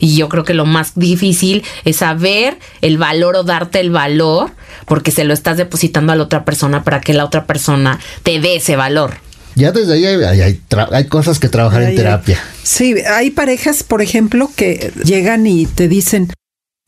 [0.00, 4.50] Y yo creo que lo más difícil es saber el valor o darte el valor
[4.86, 8.40] porque se lo estás depositando a la otra persona para que la otra persona te
[8.40, 9.18] dé ese valor.
[9.54, 12.38] Ya desde ahí hay, hay- hay tra- hay cosas que trabajar en terapia.
[12.62, 16.28] Sí, hay parejas, por ejemplo, que llegan y te dicen,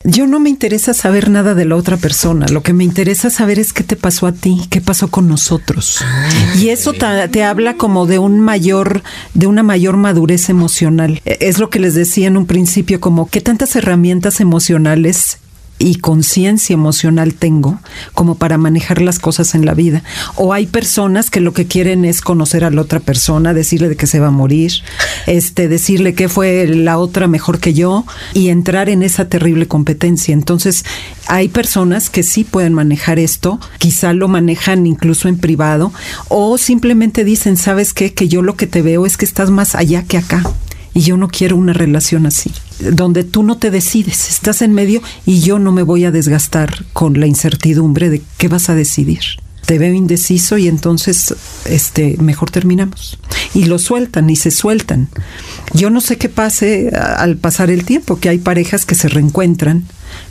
[0.05, 2.45] Yo no me interesa saber nada de la otra persona.
[2.49, 5.99] Lo que me interesa saber es qué te pasó a ti, qué pasó con nosotros.
[6.59, 6.91] y eso
[7.31, 9.01] te, habla como de un mayor,
[9.33, 11.21] de una mayor madurez emocional.
[11.23, 15.37] E- Es lo que les decía en un principio, como qué tantas herramientas emocionales
[15.79, 17.79] y conciencia emocional tengo
[18.13, 20.03] como para manejar las cosas en la vida.
[20.35, 23.95] O hay personas que lo que quieren es conocer a la otra persona, decirle de
[23.95, 24.71] que se va a morir,
[25.27, 30.33] este, decirle que fue la otra mejor que yo y entrar en esa terrible competencia.
[30.33, 30.85] Entonces,
[31.27, 35.91] hay personas que sí pueden manejar esto, quizá lo manejan incluso en privado,
[36.29, 38.13] o simplemente dicen, ¿sabes qué?
[38.13, 40.43] Que yo lo que te veo es que estás más allá que acá.
[40.93, 42.51] Y yo no quiero una relación así,
[42.91, 46.85] donde tú no te decides, estás en medio y yo no me voy a desgastar
[46.93, 49.21] con la incertidumbre de qué vas a decidir.
[49.65, 51.33] Te veo indeciso y entonces
[51.65, 53.17] este mejor terminamos.
[53.53, 55.07] Y lo sueltan y se sueltan.
[55.73, 59.85] Yo no sé qué pase al pasar el tiempo, que hay parejas que se reencuentran,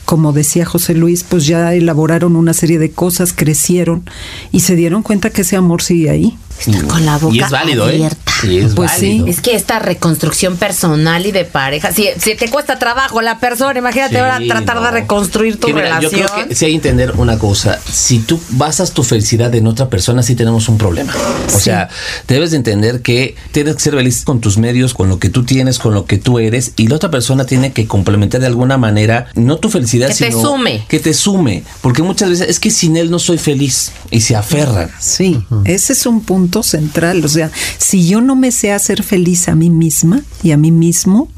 [0.05, 4.05] como decía José Luis, pues ya elaboraron una serie de cosas, crecieron
[4.51, 6.37] y se dieron cuenta que ese amor sigue ahí.
[6.71, 8.17] Está con la boca y es válido, abierta.
[8.45, 8.47] ¿eh?
[8.47, 9.07] Y es Pues sí.
[9.19, 9.27] válido.
[9.29, 13.79] Es que esta reconstrucción personal y de pareja, si, si te cuesta trabajo la persona,
[13.79, 14.83] imagínate Sí, ahora tratar no.
[14.83, 16.21] de reconstruir tu Que mira, relación.
[16.23, 17.79] Yo creo que sí hay que entender una cosa.
[17.91, 21.13] Si tú basas tu felicidad en otra persona, sí tenemos un problema.
[21.55, 21.89] O sea,
[22.27, 25.45] debes de entender que tienes que ser feliz con tus medios, con lo que tú
[25.45, 28.77] tienes, con lo que tú eres, y la otra persona tiene que complementar de alguna
[28.77, 30.85] manera, no tu felicidad, Que te sino sume.
[30.89, 31.63] que te sume.
[31.81, 34.91] Porque muchas veces es que sin él no soy feliz y se aferran.
[34.99, 37.25] Sí, ese es un punto central.
[37.25, 40.71] O sea, si yo no me sé hacer feliz a mí misma y a mí
[40.71, 41.29] mismo,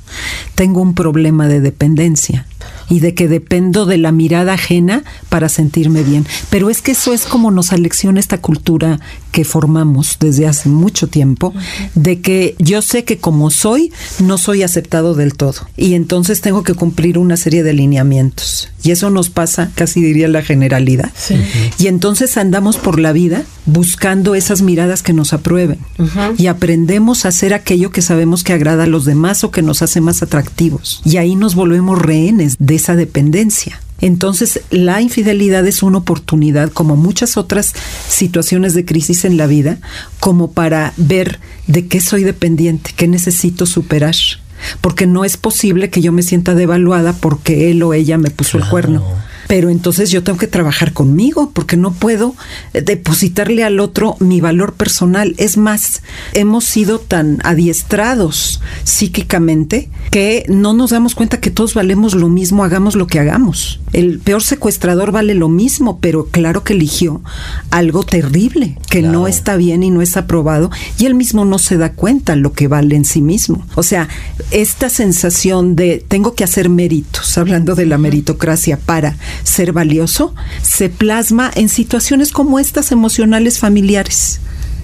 [0.55, 2.47] tengo un problema de dependencia
[2.89, 6.27] y de que dependo de la mirada ajena para sentirme bien.
[6.51, 9.01] Pero es que eso es como nos alecciona esta cultura
[9.33, 11.53] que formamos desde hace mucho tiempo,
[11.95, 15.67] de que yo sé que como soy, no soy aceptado del todo.
[15.77, 18.71] Y entonces tengo que cumplir una serie de lineamientos.
[18.83, 21.11] Y eso nos pasa, casi diría la generalidad.
[21.79, 25.79] Y entonces andamos por la vida buscando esas miradas que nos aprueben.
[26.37, 29.83] Y aprendemos a hacer aquello que sabemos que agrada a los demás o que nos
[29.83, 31.01] hace más atractivos.
[31.05, 33.81] Y ahí nos volvemos rehenes de esa dependencia.
[34.01, 37.73] Entonces, la infidelidad es una oportunidad, como muchas otras
[38.09, 39.79] situaciones de crisis en la vida,
[40.21, 44.15] como para ver de qué soy dependiente, qué necesito superar.
[44.81, 48.59] Porque no es posible que yo me sienta devaluada porque él o ella me puso
[48.59, 49.05] el cuerno.
[49.49, 52.35] Pero entonces yo tengo que trabajar conmigo porque no puedo
[52.73, 55.35] eh, depositarle al otro mi valor personal.
[55.39, 62.15] Es más, hemos sido tan adiestrados psíquicamente que no nos damos cuenta que todos valemos
[62.15, 63.81] lo mismo, hagamos lo que hagamos.
[63.93, 67.23] El peor secuestrador vale lo mismo, pero claro que eligió
[67.71, 71.77] algo terrible, que no está bien y no es aprobado, y él mismo no se
[71.77, 73.67] da cuenta lo que vale en sí mismo.
[73.75, 74.09] O sea,
[74.51, 80.89] esta sensación de tengo que hacer méritos, hablando de la meritocracia para ser valioso, se
[80.89, 84.41] plasma en situaciones como estas emocionales familiares.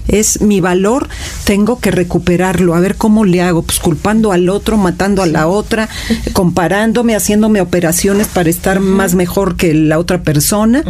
[0.07, 1.07] Es mi valor,
[1.45, 5.47] tengo que recuperarlo, a ver cómo le hago, pues culpando al otro, matando a la
[5.47, 5.87] otra,
[6.33, 10.83] comparándome, haciéndome operaciones para estar más mejor que la otra persona,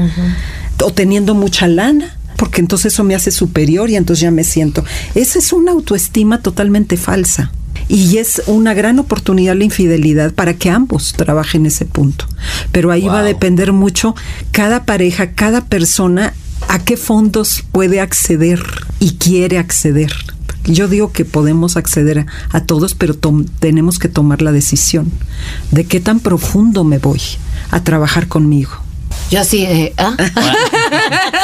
[0.81, 4.83] o teniendo mucha lana, porque entonces eso me hace superior y entonces ya me siento.
[5.13, 7.51] Esa es una autoestima totalmente falsa.
[7.93, 12.25] Y es una gran oportunidad la infidelidad para que ambos trabajen ese punto.
[12.71, 14.15] Pero ahí va a depender mucho
[14.51, 16.33] cada pareja, cada persona,
[16.69, 18.63] a qué fondos puede acceder
[18.99, 20.13] y quiere acceder.
[20.63, 25.11] Yo digo que podemos acceder a, a todos, pero tom- tenemos que tomar la decisión
[25.71, 27.19] de qué tan profundo me voy
[27.71, 28.71] a trabajar conmigo.
[29.31, 30.15] Yo así, de, ¿ah?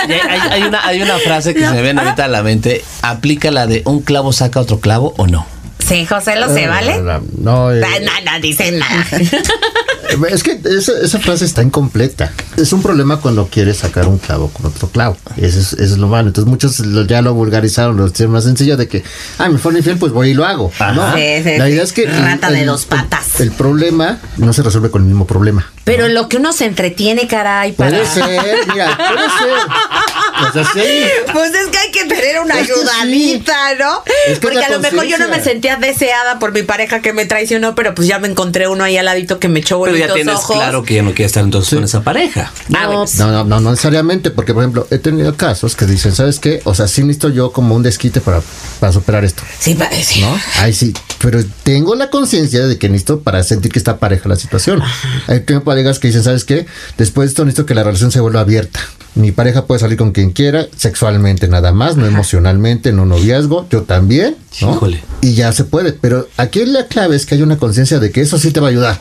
[0.08, 2.42] Y hay, hay- hay una, hay una frase que se me viene ahorita a la
[2.44, 2.84] mente.
[3.02, 5.46] Aplica la de un clavo saca otro clavo o no.
[5.88, 7.00] Sí, José, lo sé, ¿vale?
[7.38, 9.06] No, eh, Ah, No, no dicen nada.
[10.30, 12.32] es que esa, esa frase está incompleta.
[12.58, 15.18] Es un problema cuando quieres sacar un clavo con otro clavo.
[15.38, 16.28] Eso es, eso es lo malo.
[16.28, 19.04] Entonces muchos lo- ya lo vulgarizaron, lo hicieron más sencillo de que,
[19.38, 20.72] ah, me fueron infiel, pues voy y lo hago.
[20.96, 22.06] No, Sí, sí, la idea es que...
[22.08, 23.40] Rata de dos patas.
[23.40, 25.72] El problema no se resuelve con el mismo problema.
[25.84, 27.92] Pero en lo que uno se entretiene, caray, para.
[27.92, 30.52] Puede ser, mira, puede ser.
[30.52, 31.04] Pues así.
[31.32, 32.80] Pues es que hay que tener una Es que sí.
[32.82, 34.04] ayudadita, ¿no?
[34.28, 37.14] Es que Porque a lo mejor yo no me sentía deseada por mi pareja que
[37.14, 39.97] me traicionó, pero pues ya me encontré uno ahí al ladito que me echó Pero
[40.00, 40.56] ya tienes ojos.
[40.56, 42.52] claro que ya no quieres estar entonces con esa pareja.
[42.74, 43.06] Ah.
[43.18, 46.62] No, no, no, no necesariamente, porque por ejemplo, he tenido casos que dicen, ¿sabes qué?
[46.64, 48.42] O sea, sí necesito yo como un desquite para,
[48.80, 49.44] para superar esto.
[49.60, 50.22] Sí, parece.
[50.22, 50.38] ¿No?
[50.60, 54.36] Ay, sí, pero tengo la conciencia de que necesito para sentir que está pareja la
[54.36, 54.82] situación.
[55.28, 56.66] Hay parejas que dicen, ¿sabes qué?
[56.98, 58.80] Después de esto necesito que la relación se vuelva abierta.
[59.16, 63.82] Mi pareja puede salir con quien quiera, sexualmente nada más, no emocionalmente, no noviazgo, yo
[63.84, 64.76] también, ¿no?
[64.76, 65.04] Híjole.
[65.22, 68.22] Y ya se puede, pero aquí la clave es que hay una conciencia de que
[68.22, 69.00] eso sí te va a ayudar.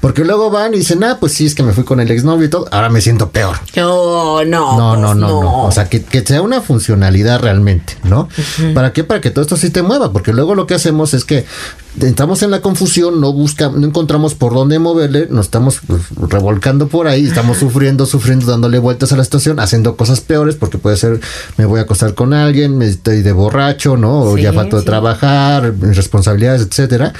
[0.00, 2.46] Porque luego van y dicen, ah, pues sí, es que me fui con el exnovio
[2.46, 3.56] y todo, ahora me siento peor.
[3.76, 4.76] No, no.
[4.78, 5.64] No, no, pues no, no.
[5.64, 8.28] O sea, que, que sea una funcionalidad realmente, ¿no?
[8.74, 9.04] ¿Para qué?
[9.04, 11.44] Para que todo esto sí te mueva, porque luego lo que hacemos es que
[12.00, 16.88] estamos en la confusión, no buscamos, no encontramos por dónde moverle, nos estamos pues, revolcando
[16.88, 20.96] por ahí, estamos sufriendo, sufriendo, dándole vueltas a la situación, haciendo cosas peores, porque puede
[20.96, 21.20] ser,
[21.56, 24.20] me voy a acostar con alguien, me estoy de borracho, ¿no?
[24.20, 27.12] O Sí, ya falto de trabajar, responsabilidades, etcétera.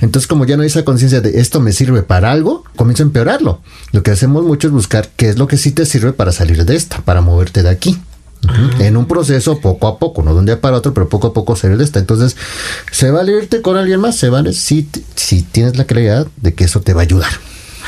[0.00, 3.06] Entonces, como ya no hay esa conciencia de esto me sirve para algo, comienza a
[3.06, 3.60] empeorarlo.
[3.92, 6.64] Lo que hacemos mucho es buscar qué es lo que sí te sirve para salir
[6.64, 7.98] de esta, para moverte de aquí.
[8.78, 11.32] En un proceso poco a poco, no de un día para otro, pero poco a
[11.32, 11.98] poco salir de esta.
[11.98, 12.36] Entonces,
[12.90, 14.16] ¿se vale irte con alguien más?
[14.16, 17.30] Se vale si, si tienes la claridad de que eso te va a ayudar.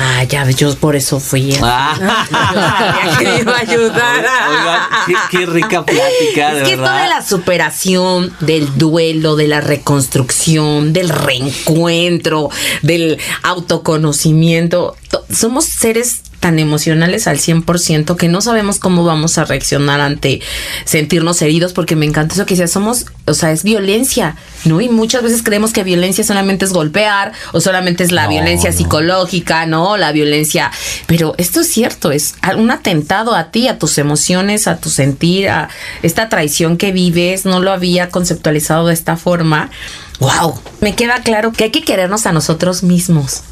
[0.01, 1.57] Ah, ya yo por eso fui.
[1.61, 1.97] Ah.
[3.11, 4.25] Ya que me iba a ayudar.
[5.07, 7.03] Qué, qué rica plática, de Es que esto verdad.
[7.03, 12.49] de la superación, del duelo, de la reconstrucción, del reencuentro,
[12.83, 19.45] del autoconocimiento, to- somos seres tan emocionales al 100% que no sabemos cómo vamos a
[19.45, 20.41] reaccionar ante
[20.85, 24.81] sentirnos heridos porque me encanta eso que decía, somos, o sea, es violencia, ¿no?
[24.81, 28.71] Y muchas veces creemos que violencia solamente es golpear o solamente es la No, violencia
[28.71, 28.77] no.
[28.77, 29.97] psicológica, ¿no?
[29.97, 30.71] La violencia,
[31.07, 35.49] pero esto es cierto, es un atentado a ti, a tus emociones, a tu sentir,
[35.49, 35.69] a
[36.03, 39.71] esta traición que vives, no lo había conceptualizado de esta forma.
[40.21, 43.43] Wow, me queda claro que hay que querernos a nosotros mismos.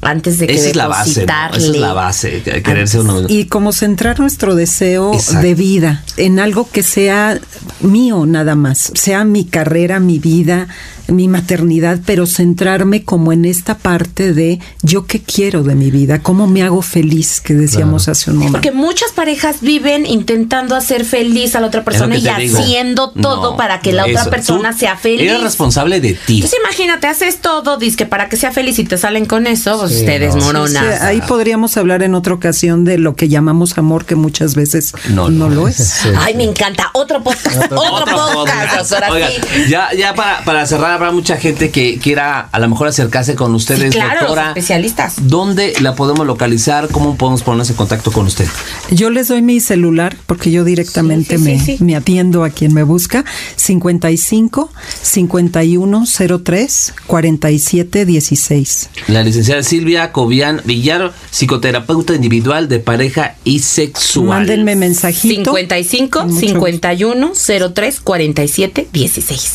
[0.00, 1.32] Antes de que Esa es la base, ¿no?
[1.32, 1.78] Esa es depositarle.
[1.80, 3.22] la base, que- quererse uno.
[3.28, 5.42] Y como centrar nuestro deseo Exacto.
[5.42, 7.38] de vida en algo que sea
[7.80, 10.68] mío nada más, sea mi carrera, mi vida,
[11.08, 16.20] mi maternidad, pero centrarme como en esta parte de yo qué quiero de mi vida,
[16.22, 18.58] cómo me hago feliz, que decíamos hace un momento.
[18.58, 22.58] Porque muchas parejas viven intentando hacer feliz a la otra persona y digo.
[22.58, 24.18] haciendo todo No, para que la eso.
[24.20, 25.22] otra persona Tú sea feliz.
[25.30, 26.36] Eres responsable de ti.
[26.36, 29.78] Entonces imagínate, haces todo, dices que para que sea feliz y te salen con eso,
[29.80, 30.26] pues Sí, te no.
[30.26, 30.70] desmoronas.
[30.98, 34.92] Sí, ahí podríamos hablar en otra ocasión de lo que llamamos amor, que muchas veces
[35.10, 35.54] No, no, no.
[35.54, 35.76] lo es.
[35.76, 36.08] Sí.
[36.18, 36.90] Ay, me encanta.
[36.92, 37.56] Otro podcast.
[37.72, 38.34] Otro, podcast.
[38.34, 38.92] podcast.
[38.92, 39.70] Ahora Oigan, sí.
[39.70, 43.54] ya, ya para, para cerrar, habrá mucha gente que quiera a lo mejor acercarse con
[43.54, 44.48] ustedes, Sí, claro, los doctora.
[44.48, 45.14] especialistas.
[45.22, 46.88] ¿Dónde la podemos localizar?
[46.88, 48.46] ¿Cómo podemos ponernos en contacto con usted?
[48.90, 51.84] Yo les doy mi celular porque yo directamente Sí, sí, me, sí, sí.
[51.84, 53.24] me atiendo a quien me busca.
[53.56, 54.70] 55
[55.02, 58.90] 5103 4716.
[59.08, 64.26] La licenciada Silvia Cobian Villar, psicoterapeuta individual de pareja y sexual.
[64.40, 65.52] Mándenme mensajito.
[65.54, 67.32] 55 Con mucho 51
[67.74, 69.50] 03 47 16.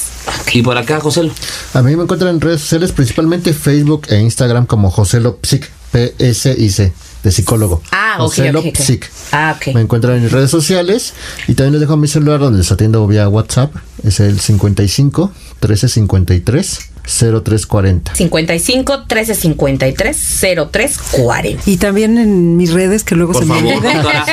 [0.53, 1.32] Y por acá, José.
[1.74, 6.93] A mí me encuentran en redes sociales, principalmente Facebook e Instagram como Joselo Psic, P-S-I-C,
[7.24, 7.82] de psicólogo.
[7.91, 8.76] Ah, ok, Joselo ok, ok.
[8.78, 9.11] Psic.
[9.32, 9.74] Ah, ok.
[9.74, 11.13] Me encuentran en redes sociales
[11.47, 13.74] y también les dejo mi celular donde les atiendo vía WhatsApp.
[14.03, 18.16] Es el 55 1353 0340.
[18.16, 20.18] 55 13 53
[20.72, 21.70] 03 40.
[21.70, 24.01] Y también en mis redes que luego Por se me favor, olvidan.
[24.04, 24.24] por favor.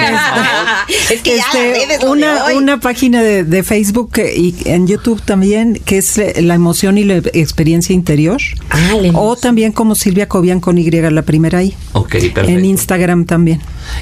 [1.11, 5.21] es que ya Este, las redes una, una página de, de Facebook y en YouTube
[5.23, 8.41] también, que es la emoción y la experiencia interior.
[8.71, 11.75] Ah, o también como Silvia Cobian con Y, la primera ahí.
[11.93, 12.41] Ok, perfecto.
[12.49, 13.61] En Instagram también.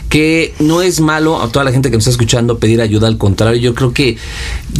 [0.08, 3.18] Que no es malo a toda la gente que nos está escuchando pedir ayuda, al
[3.18, 4.16] contrario, yo creo que...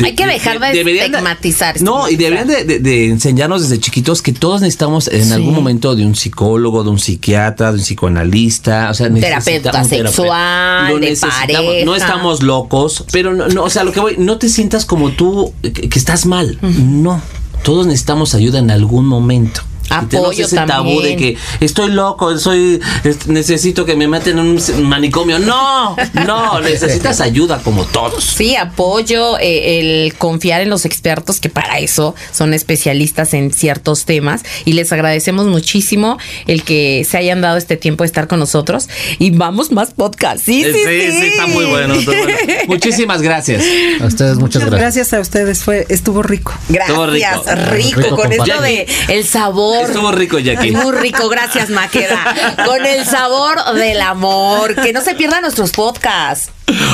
[0.04, 4.22] Hay que dejar de deberían estigmatizar, No, y deberían de, de- de enseñarnos desde chiquitos
[4.22, 5.32] que todos necesitamos en Sí.
[5.32, 9.84] algún momento de un psicólogo, de un psiquiatra, de un psicoanalista, o sea, terapeuta terapeuta.
[9.84, 11.84] sexual, Lo de pareja.
[11.84, 15.10] No estamos locos, pero no, no, o sea, lo que voy, no te sientas como
[15.12, 17.20] tú, que, que estás mal, no.
[17.64, 19.62] Todos necesitamos ayuda en algún momento.
[19.90, 21.18] Apoyo ese tabú de también.
[21.60, 25.38] que estoy loco, soy es- necesito que me maten en un manicomio.
[25.38, 28.24] No, no, necesitas ayuda como todos.
[28.24, 34.04] Sí, apoyo, eh, el confiar en los expertos que para eso son especialistas en ciertos
[34.04, 38.38] temas y les agradecemos muchísimo el que se hayan dado este tiempo de estar con
[38.38, 40.44] nosotros y vamos más podcast.
[40.44, 41.26] Sí, sí, Eh, sí.
[41.28, 42.28] está muy bueno, está bueno.
[42.68, 43.62] Muchísimas gracias.
[44.00, 44.80] A ustedes muchas gracias.
[44.80, 46.52] Gracias a ustedes, fue estuvo rico.
[46.68, 47.72] Estuvo Gracias, rico.
[47.72, 49.77] rico, Rico con esto de el sabor.
[49.86, 50.72] Estuvo rico, Jackie.
[50.72, 52.56] Muy rico, gracias, Maqueda.
[52.64, 54.74] Con el sabor del amor.
[54.74, 56.50] Que no se pierdan nuestros podcasts.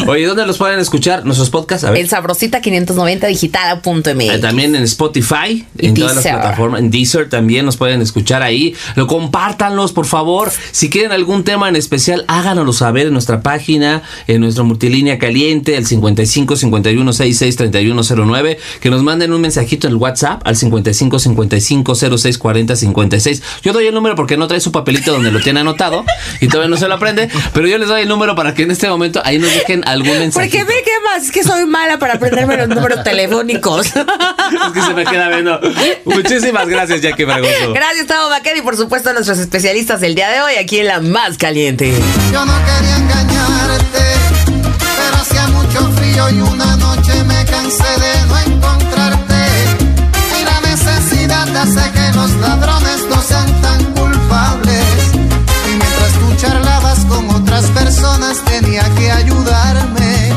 [0.06, 1.84] Oye, ¿dónde los pueden escuchar nuestros podcasts?
[1.84, 2.00] A ver.
[2.00, 4.06] El sabrosita 590 digital.mx.
[4.06, 8.74] Eh, También en Spotify, en todas las plataformas, en Deezer también nos pueden escuchar ahí.
[8.94, 10.52] Lo compártanlos, por favor.
[10.70, 15.76] Si quieren algún tema en especial, háganoslo saber en nuestra página, en nuestra multilínea caliente,
[15.76, 21.18] el 55 51 66 3109, que nos manden un mensajito en el WhatsApp al 55
[21.18, 23.42] 55 06 40 56.
[23.62, 26.04] Yo doy el número porque no trae su papelito donde lo tiene anotado
[26.40, 28.70] y todavía no se lo aprende, pero yo les doy el número para que en
[28.70, 30.48] este momento ahí nos dejen algún mensaje.
[30.48, 33.86] Porque ve qué más, es que soy mala para aprenderme los números telefónicos.
[33.86, 35.60] Es que se me queda viendo.
[36.04, 37.72] Muchísimas gracias, Jackie Fragoso.
[37.72, 40.86] Gracias, Tavo Baquer, y por supuesto a nuestros especialistas del día de hoy aquí en
[40.86, 41.92] La Más Caliente.
[42.32, 44.04] Yo no quería engañarte,
[44.78, 49.03] pero hacía mucho frío y una noche me cansé de no encontrarte.
[51.64, 54.84] Hace que los ladrones no sean tan culpables.
[55.14, 60.32] Y mientras tú charlabas con otras personas tenía que ayudarme.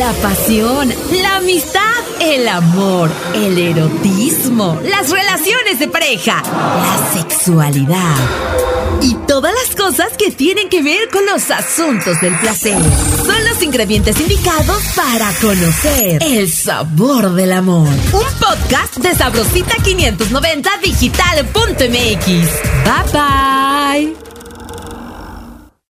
[0.00, 0.92] La pasión,
[1.22, 8.71] la amistad, el amor, el erotismo, las relaciones de pareja, la sexualidad
[9.02, 12.78] y todas las cosas que tienen que ver con los asuntos del placer.
[13.26, 17.88] Son los ingredientes indicados para conocer el sabor del amor.
[17.88, 22.26] Un podcast de Sabrosita 590 digital.mx.
[22.84, 24.41] Bye bye.